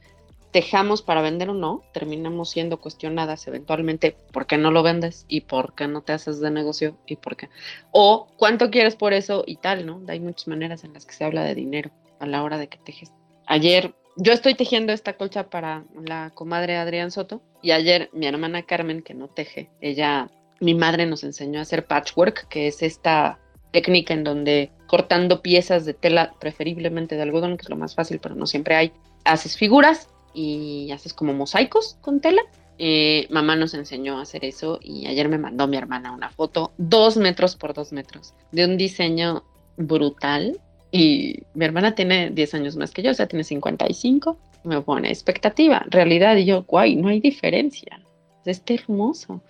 tejamos 0.51 1.03
para 1.03 1.23
vender 1.23 1.51
o 1.51 1.55
no, 1.55 1.83
terminamos 1.93 2.51
siendo 2.51 2.81
cuestionadas 2.81 3.47
eventualmente 3.47 4.17
por 4.33 4.47
qué 4.47 4.57
no 4.57 4.71
lo 4.71 4.83
vendes 4.83 5.27
y 5.29 5.43
por 5.43 5.75
qué 5.75 5.87
no 5.87 6.03
te 6.03 6.13
haces 6.13 6.41
de 6.41 6.51
negocio 6.51 6.97
y 7.07 7.17
por 7.17 7.37
qué. 7.37 7.51
O 7.93 8.29
cuánto 8.37 8.71
quieres 8.71 8.97
por 8.97 9.13
eso 9.13 9.45
y 9.47 9.57
tal, 9.57 9.87
¿no? 9.87 10.01
Hay 10.09 10.21
muchas 10.21 10.49
maneras 10.49 10.85
en 10.85 10.95
las 10.95 11.07
que 11.07 11.15
se 11.15 11.25
habla 11.25 11.45
de 11.45 11.55
dinero 11.55 11.91
a 12.19 12.27
la 12.27 12.43
hora 12.43 12.59
de 12.59 12.69
que 12.69 12.79
tejes. 12.79 13.13
Ayer 13.47 13.95
yo 14.17 14.33
estoy 14.33 14.55
tejiendo 14.55 14.93
esta 14.93 15.17
colcha 15.17 15.49
para 15.49 15.85
la 16.05 16.31
comadre 16.35 16.77
Adrián 16.77 17.13
Soto 17.13 17.41
y 17.63 17.71
ayer 17.71 18.11
mi 18.13 18.27
hermana 18.27 18.63
Carmen, 18.63 19.03
que 19.03 19.15
no 19.15 19.29
teje, 19.29 19.71
ella 19.81 20.31
mi 20.61 20.75
madre 20.75 21.07
nos 21.07 21.25
enseñó 21.25 21.59
a 21.59 21.63
hacer 21.63 21.87
patchwork, 21.87 22.49
que 22.49 22.69
es 22.69 22.83
esta 22.83 23.39
técnica 23.73 24.15
en 24.15 24.25
donde 24.25 24.71
cortando 24.87 25.43
piezas 25.43 25.85
de 25.85 25.95
tela, 25.95 26.35
preferiblemente 26.41 27.17
de 27.17 27.23
algodón, 27.23 27.57
que 27.57 27.63
es 27.63 27.71
lo 27.71 27.77
más 27.77 27.95
fácil, 27.95 28.19
pero 28.21 28.35
no 28.35 28.47
siempre 28.47 28.75
hay, 28.75 28.93
haces 29.25 29.57
figuras 29.57 30.09
y 30.35 30.91
haces 30.93 31.13
como 31.13 31.35
mosaicos 31.35 31.97
con 32.01 32.21
tela 32.21 32.43
Eh, 32.81 33.27
mamá 33.31 33.57
nos 33.57 33.75
enseñó 33.75 34.19
a 34.19 34.23
hacer 34.23 34.45
eso 34.45 34.79
y 34.81 35.07
ayer 35.07 35.29
me 35.29 35.37
mandó 35.37 35.67
mi 35.67 35.77
hermana 35.77 36.13
una 36.13 36.31
foto, 36.31 36.71
dos 36.79 37.17
metros 37.17 37.57
por 37.57 37.75
dos 37.75 37.91
metros, 37.93 38.35
de 38.53 38.65
un 38.67 38.77
diseño 38.77 39.43
brutal. 39.77 40.61
Y 40.91 41.43
mi 41.55 41.65
hermana 41.65 41.95
tiene 41.95 42.31
10 42.31 42.55
años 42.55 42.77
más 42.77 42.93
que 42.93 43.03
yo, 43.03 43.11
o 43.11 43.15
sea, 43.15 43.27
tiene 43.27 43.45
55. 43.45 44.39
Me 44.65 44.81
pone 44.81 45.09
expectativa, 45.09 45.85
realidad, 45.91 46.37
y 46.37 46.47
yo, 46.47 46.63
guay, 46.63 46.97
no 46.97 47.09
hay 47.09 47.21
diferencia. 47.21 48.01
Está 48.45 48.75
hermoso. 48.75 49.43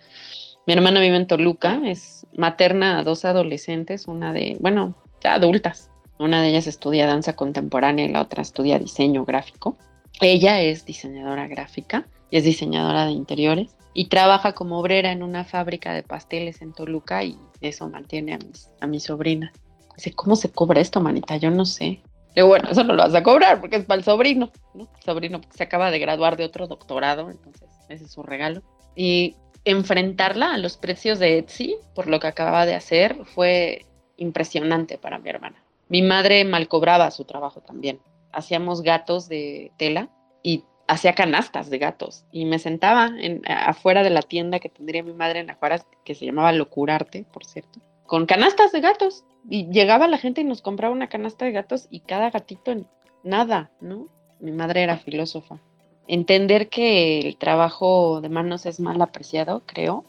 Mi 0.68 0.74
hermana 0.74 1.00
vive 1.00 1.16
en 1.16 1.26
Toluca, 1.26 1.81
es 1.87 2.26
materna 2.37 2.98
a 2.98 3.02
dos 3.02 3.24
adolescentes, 3.24 4.07
una 4.07 4.35
de, 4.35 4.59
bueno, 4.61 4.94
ya 5.24 5.33
adultas. 5.33 5.90
Una 6.18 6.42
de 6.42 6.50
ellas 6.50 6.66
estudia 6.66 7.07
danza 7.07 7.35
contemporánea 7.35 8.04
y 8.04 8.12
la 8.12 8.20
otra 8.20 8.42
estudia 8.42 8.78
diseño 8.78 9.24
gráfico. 9.24 9.78
Ella 10.20 10.61
es 10.61 10.85
diseñadora 10.85 11.48
gráfica 11.48 12.07
y 12.31 12.37
es 12.37 12.44
diseñadora 12.44 13.07
de 13.07 13.12
interiores 13.12 13.74
y 13.94 14.09
trabaja 14.11 14.52
como 14.52 14.78
obrera 14.78 15.11
en 15.11 15.22
una 15.22 15.46
fábrica 15.46 15.94
de 15.94 16.02
pasteles 16.02 16.61
en 16.61 16.74
Toluca 16.74 17.24
y 17.24 17.38
eso 17.62 17.88
mantiene 17.88 18.35
a, 18.35 18.38
a 18.83 18.87
mi 18.87 19.00
sobrina. 19.00 19.50
Dice, 19.96 20.12
¿cómo 20.12 20.37
se 20.37 20.50
cobra 20.50 20.83
esto, 20.83 21.00
manita? 21.00 21.38
Yo 21.38 21.50
no 21.50 21.64
sé. 21.64 22.02
Y 22.37 22.42
bueno, 22.42 22.68
eso 22.70 22.85
no 22.85 22.92
lo 22.92 23.04
vas 23.04 23.14
a 23.14 23.22
cobrar 23.22 23.62
porque 23.62 23.76
es 23.76 23.87
para 23.87 24.00
el 24.00 24.04
sobrino, 24.04 24.50
¿no? 24.74 24.87
sobrino 25.02 25.40
se 25.48 25.62
acaba 25.62 25.90
de 25.90 25.98
graduar 25.98 26.37
de 26.37 26.44
otro 26.44 26.66
doctorado, 26.66 27.31
entonces 27.31 27.70
ese 27.88 28.04
es 28.04 28.12
su 28.12 28.22
regalo. 28.22 28.61
Y 28.94 29.35
enfrentarla 29.70 30.54
a 30.54 30.59
los 30.59 30.76
precios 30.76 31.18
de 31.18 31.38
Etsy, 31.38 31.76
por 31.94 32.07
lo 32.07 32.20
que 32.20 32.26
acababa 32.26 32.66
de 32.66 32.74
hacer, 32.74 33.24
fue 33.24 33.87
impresionante 34.16 34.98
para 34.98 35.18
mi 35.18 35.28
hermana. 35.31 35.62
Mi 35.88 36.02
madre 36.02 36.44
mal 36.44 36.68
cobraba 36.68 37.11
su 37.11 37.24
trabajo 37.24 37.61
también. 37.61 38.00
Hacíamos 38.33 38.83
gatos 38.83 39.28
de 39.28 39.72
tela 39.78 40.11
y 40.42 40.64
hacía 40.87 41.14
canastas 41.14 41.70
de 41.70 41.78
gatos 41.78 42.24
y 42.33 42.44
me 42.44 42.59
sentaba 42.59 43.11
en, 43.18 43.42
afuera 43.46 44.02
de 44.02 44.11
la 44.11 44.22
tienda 44.22 44.59
que 44.59 44.68
tendría 44.68 45.02
mi 45.02 45.12
madre 45.12 45.40
en 45.40 45.50
Ajuaras, 45.50 45.87
que 46.04 46.14
se 46.14 46.26
llamaba 46.26 46.52
Locurarte, 46.52 47.24
por 47.33 47.44
cierto, 47.44 47.81
con 48.07 48.26
canastas 48.26 48.72
de 48.72 48.81
gatos. 48.81 49.24
Y 49.50 49.70
llegaba 49.70 50.09
la 50.09 50.18
gente 50.18 50.42
y 50.42 50.44
nos 50.44 50.61
compraba 50.61 50.92
una 50.92 51.09
canasta 51.09 51.46
de 51.46 51.52
gatos 51.52 51.87
y 51.90 52.00
cada 52.00 52.28
gatito 52.31 52.74
nada, 53.22 53.70
¿no? 53.81 54.09
Mi 54.40 54.52
madre 54.52 54.83
era 54.83 54.98
filósofa. 54.98 55.59
Entender 56.08 56.68
que 56.68 57.20
el 57.20 57.36
trabajo 57.36 58.20
de 58.20 58.28
manos 58.28 58.66
es 58.66 58.80
mal 58.80 59.00
apreciado, 59.00 59.62
creo, 59.66 60.04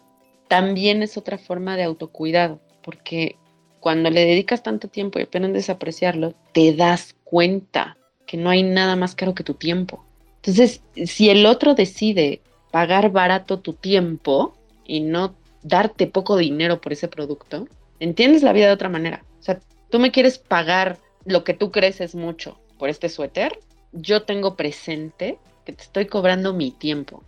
también 0.48 1.04
es 1.04 1.18
otra 1.18 1.38
forma 1.38 1.78
de 1.78 1.84
autocuidado, 1.84 2.60
porque 2.84 3.36
cuando 3.80 4.10
le 4.10 4.26
dedicas 4.26 4.64
tanto 4.64 4.88
tiempo 4.88 5.20
y 5.20 5.24
aprendes 5.24 5.70
a 5.70 5.78
te 5.78 6.74
das 6.74 7.16
cuenta 7.24 7.98
que 8.26 8.38
no 8.38 8.50
hay 8.50 8.64
nada 8.64 8.96
más 8.96 9.14
caro 9.14 9.36
que 9.36 9.44
tu 9.44 9.54
tiempo 9.54 10.06
entonces, 10.42 10.82
si 11.06 11.30
el 11.30 11.46
otro 11.46 11.76
decide 11.76 12.42
pagar 12.72 13.12
barato 13.12 13.60
tu 13.60 13.74
tiempo 13.74 14.56
y 14.86 15.02
no 15.02 15.36
darte 15.64 16.08
poco 16.08 16.38
dinero 16.38 16.80
por 16.80 16.94
ese 16.94 17.08
producto, 17.08 17.68
entiendes 18.00 18.44
la 18.44 18.54
vida 18.54 18.68
de 18.68 18.74
otra 18.74 18.90
manera. 18.90 19.26
O 19.40 19.44
sea, 19.44 19.60
tú 19.90 20.00
me 20.00 20.12
quieres 20.12 20.38
pagar 20.38 20.98
lo 21.26 21.44
que 21.44 21.54
tú 21.54 21.72
crees 21.72 22.00
es 22.00 22.16
mucho 22.16 22.58
por 22.78 22.90
este 22.90 23.10
suéter, 23.10 23.60
yo 23.92 24.24
tengo 24.24 24.56
presente 24.56 25.38
te 25.74 25.84
estoy 25.84 26.06
cobrando 26.06 26.54
mi 26.54 26.72
tiempo. 26.72 27.24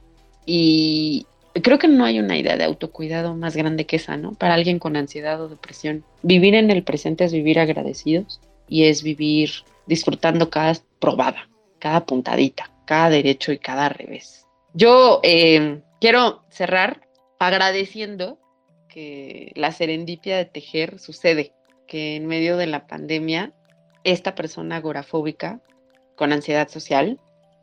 Y 0.46 1.26
creo 1.62 1.80
que 1.80 1.88
no 1.88 2.06
hay 2.06 2.20
una 2.20 2.38
idea 2.38 2.58
de 2.58 2.64
autocuidado 2.64 3.36
más 3.36 3.56
grande 3.56 3.86
que 3.86 3.98
esa, 3.98 4.18
¿no? 4.18 4.34
Para 4.34 4.54
alguien 4.54 4.80
con 4.80 4.96
ansiedad 4.96 5.42
o 5.42 5.50
depresión. 5.50 6.04
Vivir 6.24 6.56
en 6.56 6.72
el 6.72 6.84
presente 6.84 7.26
es 7.26 7.34
vivir 7.34 7.60
agradecidos 7.60 8.40
y 8.68 8.86
es 8.86 9.04
vivir 9.04 9.52
disfrutando 9.86 10.50
cada 10.50 10.76
probada, 11.00 11.50
cada 11.80 12.06
puntadita 12.06 12.72
cada 12.92 13.10
derecho 13.10 13.54
y 13.54 13.58
cada 13.58 13.88
revés. 13.88 14.46
Yo 14.74 15.22
eh, 15.24 15.82
quiero 16.02 16.44
cerrar 16.50 17.08
agradeciendo 17.40 18.38
que 18.90 19.54
la 19.56 19.72
serendipia 19.72 20.36
de 20.36 20.44
tejer 20.44 21.00
sucede, 21.00 21.54
que 21.88 22.18
en 22.18 22.28
medio 22.28 22.58
de 22.58 22.68
la 22.68 22.88
pandemia, 22.88 23.54
esta 24.04 24.36
persona 24.36 24.76
agorafóbica, 24.76 25.62
con 26.18 26.34
ansiedad 26.34 26.68
social, 26.68 27.18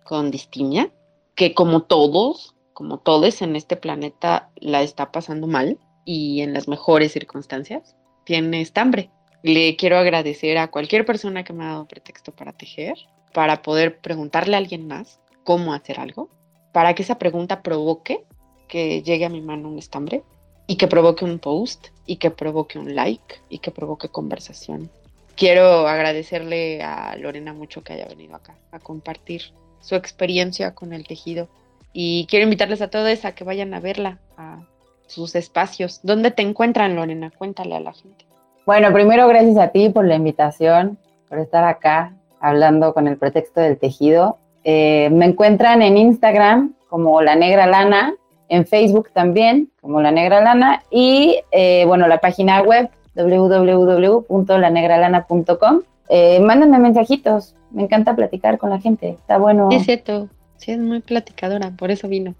con 0.08 0.30
distimia, 0.30 0.90
que 1.34 1.52
como 1.52 1.82
todos, 1.82 2.54
como 2.72 2.96
todos 2.96 3.42
en 3.42 3.56
este 3.56 3.76
planeta 3.76 4.48
la 4.56 4.80
está 4.80 5.12
pasando 5.12 5.46
mal 5.46 5.78
y 6.06 6.40
en 6.40 6.54
las 6.54 6.66
mejores 6.66 7.12
circunstancias, 7.12 7.94
tiene 8.24 8.62
estambre. 8.62 9.10
Le 9.42 9.76
quiero 9.76 9.98
agradecer 9.98 10.56
a 10.56 10.70
cualquier 10.70 11.04
persona 11.04 11.44
que 11.44 11.52
me 11.52 11.64
ha 11.64 11.72
dado 11.72 11.86
pretexto 11.86 12.32
para 12.32 12.54
tejer, 12.54 12.96
para 13.34 13.60
poder 13.60 13.98
preguntarle 13.98 14.54
a 14.54 14.58
alguien 14.58 14.86
más 14.86 15.20
cómo 15.44 15.74
hacer 15.74 16.00
algo, 16.00 16.30
para 16.72 16.94
que 16.94 17.02
esa 17.02 17.18
pregunta 17.18 17.62
provoque 17.62 18.24
que 18.66 19.02
llegue 19.02 19.26
a 19.26 19.28
mi 19.28 19.42
mano 19.42 19.68
un 19.68 19.78
estambre 19.78 20.22
y 20.66 20.76
que 20.76 20.86
provoque 20.86 21.26
un 21.26 21.38
post 21.38 21.88
y 22.06 22.16
que 22.16 22.30
provoque 22.30 22.78
un 22.78 22.94
like 22.94 23.42
y 23.50 23.58
que 23.58 23.72
provoque 23.72 24.08
conversación. 24.08 24.90
Quiero 25.36 25.86
agradecerle 25.86 26.82
a 26.82 27.14
Lorena 27.16 27.52
mucho 27.52 27.84
que 27.84 27.92
haya 27.92 28.06
venido 28.06 28.36
acá 28.36 28.56
a 28.72 28.78
compartir 28.78 29.52
su 29.80 29.94
experiencia 29.94 30.74
con 30.74 30.92
el 30.92 31.06
tejido 31.06 31.48
y 31.92 32.26
quiero 32.28 32.44
invitarles 32.44 32.82
a 32.82 32.88
todos 32.88 33.24
a 33.24 33.32
que 33.32 33.44
vayan 33.44 33.74
a 33.74 33.80
verla 33.80 34.18
a 34.36 34.60
sus 35.06 35.34
espacios. 35.34 36.00
¿Dónde 36.02 36.30
te 36.30 36.42
encuentran, 36.42 36.94
Lorena? 36.94 37.32
Cuéntale 37.36 37.76
a 37.76 37.80
la 37.80 37.92
gente. 37.92 38.26
Bueno, 38.66 38.92
primero 38.92 39.26
gracias 39.26 39.56
a 39.56 39.68
ti 39.68 39.88
por 39.88 40.04
la 40.04 40.14
invitación, 40.14 40.98
por 41.28 41.38
estar 41.38 41.64
acá 41.64 42.12
hablando 42.40 42.92
con 42.92 43.08
el 43.08 43.16
pretexto 43.16 43.60
del 43.60 43.78
tejido. 43.78 44.36
Eh, 44.64 45.08
me 45.10 45.24
encuentran 45.24 45.80
en 45.82 45.96
Instagram 45.96 46.74
como 46.88 47.22
La 47.22 47.34
Negra 47.34 47.66
Lana, 47.66 48.14
en 48.48 48.66
Facebook 48.66 49.10
también 49.12 49.70
como 49.80 50.02
La 50.02 50.10
Negra 50.10 50.40
Lana 50.40 50.82
y 50.90 51.40
eh, 51.50 51.84
bueno, 51.86 52.08
la 52.08 52.18
página 52.18 52.62
web 52.62 52.90
www.lanegralana.com. 53.14 55.82
Eh, 56.10 56.40
mándenme 56.40 56.78
mensajitos, 56.78 57.54
me 57.70 57.82
encanta 57.82 58.16
platicar 58.16 58.58
con 58.58 58.70
la 58.70 58.80
gente, 58.80 59.10
está 59.10 59.38
bueno. 59.38 59.68
Es 59.70 59.84
cierto, 59.84 60.28
sí 60.56 60.72
es 60.72 60.78
muy 60.78 61.00
platicadora, 61.00 61.70
por 61.70 61.90
eso 61.90 62.08
vino. 62.08 62.34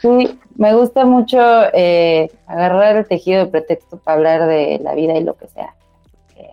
Sí, 0.00 0.38
me 0.54 0.74
gusta 0.74 1.04
mucho 1.04 1.38
eh, 1.72 2.30
agarrar 2.46 2.96
el 2.96 3.08
tejido 3.08 3.44
de 3.44 3.50
pretexto 3.50 3.98
para 3.98 4.16
hablar 4.16 4.46
de 4.46 4.78
la 4.82 4.94
vida 4.94 5.16
y 5.16 5.24
lo 5.24 5.36
que 5.36 5.48
sea. 5.48 5.74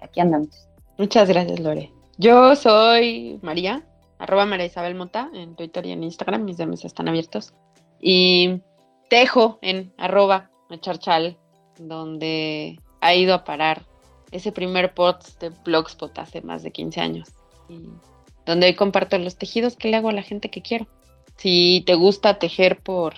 aquí 0.02 0.20
andamos. 0.20 0.68
Muchas 0.98 1.28
gracias, 1.30 1.60
Lore. 1.60 1.92
Yo 2.18 2.56
soy 2.56 3.40
María, 3.42 3.84
arroba 4.18 4.46
María 4.46 4.66
Isabel 4.66 4.96
Mota 4.96 5.30
en 5.34 5.56
Twitter 5.56 5.86
y 5.86 5.92
en 5.92 6.04
Instagram, 6.04 6.46
mis 6.46 6.58
DMs 6.58 6.86
están 6.86 7.08
abiertos. 7.08 7.54
Y 8.00 8.62
Tejo 9.10 9.60
en 9.62 9.94
arroba 9.98 10.50
Charchal, 10.80 11.38
donde 11.78 12.80
ha 13.02 13.14
ido 13.14 13.34
a 13.34 13.44
parar 13.44 13.84
ese 14.32 14.52
primer 14.52 14.94
post 14.94 15.40
de 15.42 15.50
Blogspot 15.64 16.18
hace 16.18 16.42
más 16.42 16.64
de 16.64 16.72
15 16.72 17.02
años. 17.02 17.30
Y 17.70 17.90
donde 18.46 18.68
hoy 18.68 18.76
comparto 18.76 19.18
los 19.18 19.38
tejidos 19.38 19.76
que 19.76 19.90
le 19.90 19.98
hago 19.98 20.08
a 20.10 20.14
la 20.14 20.24
gente 20.24 20.50
que 20.50 20.62
quiero. 20.62 20.88
Si 21.38 21.84
te 21.86 21.96
gusta 21.96 22.40
tejer 22.40 22.80
por 22.80 23.16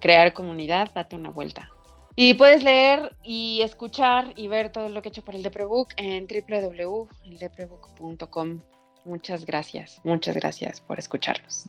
crear 0.00 0.32
comunidad, 0.32 0.90
date 0.94 1.16
una 1.16 1.28
vuelta. 1.30 1.68
Y 2.16 2.32
puedes 2.34 2.62
leer 2.64 3.14
y 3.22 3.60
escuchar 3.62 4.32
y 4.36 4.48
ver 4.48 4.72
todo 4.72 4.88
lo 4.88 5.02
que 5.02 5.08
he 5.08 5.10
hecho 5.10 5.24
por 5.24 5.36
el 5.36 5.42
Deprebook 5.42 5.88
en 5.96 6.26
www.eldeprebook.com. 6.26 8.60
Muchas 9.04 9.46
gracias, 9.46 10.00
muchas 10.02 10.34
gracias 10.34 10.80
por 10.80 10.98
escucharlos. 10.98 11.68